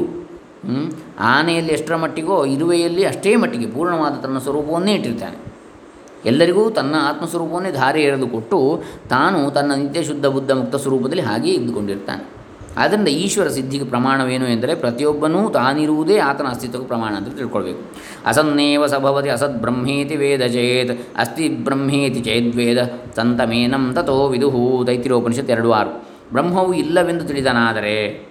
ಆನೆಯಲ್ಲಿ 1.19 1.73
ಎಷ್ಟರ 1.73 1.95
ಮಟ್ಟಿಗೋ, 1.95 2.45
ಇರುವೆಯಲ್ಲಿ 2.45 3.05
ಅಷ್ಟೇ 3.05 3.35
ಮಟ್ಟಿಗೆ 3.35 3.65
ಪೂರ್ಣವಾದ 3.65 4.13
ತನ್ನ 4.13 4.37
ಸ್ವರೂಪವನ್ನೇ 4.37 4.93
ಇಟ್ಟಿರ್ತಾನೆ 4.93 5.53
ಎಲ್ಲರಿಗೂ 6.25 6.69
ತನ್ನ 6.69 6.95
ಆತ್ಮಸ್ವರೂಪವನ್ನೇ 6.99 7.71
ಧಾರೆ 7.71 8.03
ಎರೆದುಕೊಟ್ಟು 8.03 8.83
ತಾನು 9.09 9.51
ತನ್ನ 9.51 9.73
ನಿತ್ಯ 9.73 10.03
ಶುದ್ಧ 10.03 10.25
ಬುದ್ಧ 10.25 10.51
ಮುಕ್ತ 10.51 10.75
ಸ್ವರೂಪದಲ್ಲಿ 10.75 11.21
ಹಾಗೆಯೇ 11.21 11.55
ಇದ್ದುಕೊಂಡಿರ್ತಾನೆ. 11.55 12.32
ಆದ್ದರಿಂದ 12.77 13.07
ಈಶ್ವರ 13.07 13.47
ಸಿದ್ಧಿಗೆ 13.47 13.83
ಪ್ರಮಾಣವೇನು 13.83 14.45
ಎಂದರೆ 14.45 14.75
ಪ್ರತಿಯೊಬ್ಬನೂ 14.75 15.49
ತಾನಿರುವುದೇ 15.49 16.17
ಆತನ 16.17 16.45
ಅಸ್ತಿತ್ವಕ್ಕೆ 16.45 16.87
ಪ್ರಮಾಣ 16.87 17.13
ಅಂತ 17.13 17.37
ತಿಳ್ಕೊಳ್ಬೇಕು. 17.37 17.79
ಅಸನ್ನೇವ 18.25 18.85
ಸಭವತಿ 18.85 19.29
ಅಸದ್ 19.29 19.61
ಬ್ರಹ್ಮೇತಿ 19.61 20.15
ವೇದ 20.15 20.41
ಚೇತ್ 20.41 21.17
ಅಸ್ತಿ 21.17 21.49
ಬ್ರಹ್ಮೇತಿ 21.49 22.21
ಚೇದ್ವೇದ 22.21 22.83
ತಂತಮೇನಂ 23.15 23.93
ತಥೋ 23.93 24.27
ವಿದುಹು 24.27 24.87
ದೈತಿರೋಪನಿಷತ್ 24.87 25.49
ಎರಡು 25.49 25.71
ಆರು. 25.71 26.13
ಬ್ರಹ್ಮವು 26.31 26.73
ಇಲ್ಲವೆಂದು 26.73 27.25
ತಿಳಿದನಾದರೆ 27.25 28.27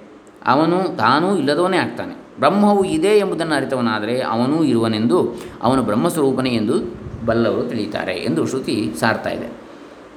ಅವನು 0.46 0.96
ತಾನೂ 0.96 1.36
ಇಲ್ಲದವನೇ 1.36 1.76
ಆಗ್ತಾನೆ. 1.76 2.14
ಬ್ರಹ್ಮವು 2.38 2.84
ಇದೆ 2.84 3.08
ಎಂಬುದನ್ನು 3.08 3.54
ಅರಿತವನಾದರೆ 3.54 4.20
ಅವನೂ 4.20 4.64
ಇರುವನೆಂದು, 4.64 5.36
ಅವನು 5.62 5.82
ಬ್ರಹ್ಮಸ್ವರೂಪನೇ 5.82 6.50
ಎಂದು 6.50 7.02
ಬಲ್ಲವರು 7.26 7.62
ತಿಳಿಯುತ್ತಾರೆ 7.62 8.12
ಎಂದು 8.12 8.46
ಶ್ರುತಿ 8.46 8.94
ಸಾರ್ತಾ 9.00 9.30
ಇದೆ. 9.30 9.61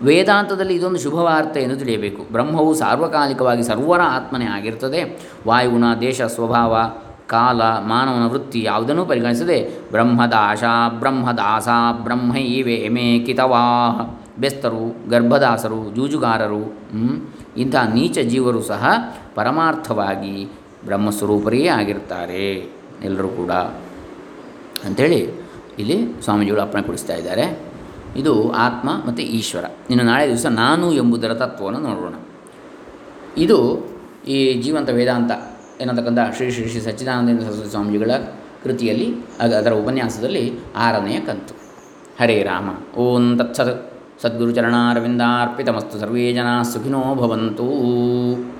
ವೇದಾಂತದಲ್ಲಿ 0.04 0.76
ಇದೊಂದು 0.76 1.00
ಶುಭವಾರ್ತೆ 1.00 1.62
ಎಂದು 1.62 1.76
ತಿಳಿಯಬೇಕು. 1.76 2.32
ಬ್ರಹ್ಮವು 2.32 2.74
ಸಾರ್ವಕಾಲಿಕವಾಗಿ 2.74 3.64
ಸರ್ವರ 3.64 4.02
ಆತ್ಮನೇ 4.04 4.46
ಆಗಿರ್ತದೆ 4.46 5.20
ವಾಯುಗುಣ 5.48 5.84
ದೇಶ, 6.02 6.22
ಸ್ವಭಾವ, 6.22 6.78
ಕಾಲ, 7.28 7.62
ಮಾನವನ 7.62 8.28
ವೃತ್ತಿ 8.28 8.64
ಯಾವುದನ್ನೂ 8.64 9.06
ಪರಿಗಣಿಸದೆ 9.06 9.70
ಬ್ರಹ್ಮದಾಶ 9.92 10.64
ಬ್ರಹ್ಮದಾಸ 11.00 11.68
ಬ್ರಹ್ಮೈವೇ 12.04 12.74
ಎಮೆ 12.74 13.20
ಕಿತವಾಹ 13.20 14.16
ಬೆಸ್ತರು, 14.42 15.10
ಗರ್ಭದಾಸರು, 15.10 15.96
ಜೂಜುಗಾರರು 15.96 16.78
ಇಂಥ 17.58 17.76
ನೀಚ 17.76 18.20
ಜೀವರು 18.20 18.62
ಸಹ 18.62 18.88
ಪರಮಾರ್ಥವಾಗಿ 19.36 20.46
ಬ್ರಹ್ಮಸ್ವರೂಪರೇ 20.86 21.68
ಆಗಿರ್ತಾರೆ 21.68 22.70
ಎಲ್ಲರೂ 23.04 23.28
ಕೂಡ. 23.28 23.52
ಅಂಥೇಳಿ 24.86 25.30
ಇಲ್ಲಿ 25.80 26.22
ಸ್ವಾಮೀಜಿಗಳು 26.22 26.62
ಅಪ್ಪಣೆ 26.62 26.84
ಕೊಡಿಸ್ತಾ 26.84 27.14
ಇದ್ದಾರೆ. 27.14 27.65
ಇದು 28.16 28.52
ಆತ್ಮ 28.52 28.90
ಮತ್ತು 29.08 29.24
ಈಶ್ವರ. 29.24 29.66
ಇನ್ನು 29.90 30.06
ನಾಳೆ 30.06 30.28
ದಿವಸ 30.28 30.46
ನಾನು 30.46 30.94
ಎಂಬುದರ 30.94 31.34
ತತ್ವವನ್ನು 31.34 31.80
ನೋಡೋಣ. 31.80 32.14
ಇದು 33.38 33.88
ಈ 34.28 34.62
ಜೀವಂತ 34.62 34.90
ವೇದಾಂತ 34.90 35.32
ಎನ್ನತಕ್ಕಂಥ 35.82 36.20
ಶ್ರೀ 36.36 36.52
ಶ್ರೀ 36.52 36.68
ಶ್ರೀ 36.68 36.82
ಸಚ್ಚಿದಾನಂದ 36.82 37.40
ಸರಸ್ವತಿ 37.40 37.70
ಸ್ವಾಮೀಜಿಗಳ 37.70 38.12
ಕೃತಿಯಲ್ಲಿ 38.64 39.14
ಅದರ 39.40 39.74
ಉಪನ್ಯಾಸದಲ್ಲಿ 39.74 40.54
ಆರನೆಯ 40.76 41.20
ಕಂತು. 41.20 41.54
ಹರೇ 42.22 42.44
ರಾಮ, 42.44 42.98
ಓಂ 42.98 43.38
ತತ್ಸತ್, 43.38 43.94
ಸದ್ಗುರುಚರಣಾರವಿಂದಾರ್ಪಿತಮಸ್ತು 44.22 46.00
ಸರ್ವೇ 46.00 46.34
ಜನ 46.34 46.62
ಸುಖಿನೋ 46.62 47.16
ಭವಂತು. 47.16 47.66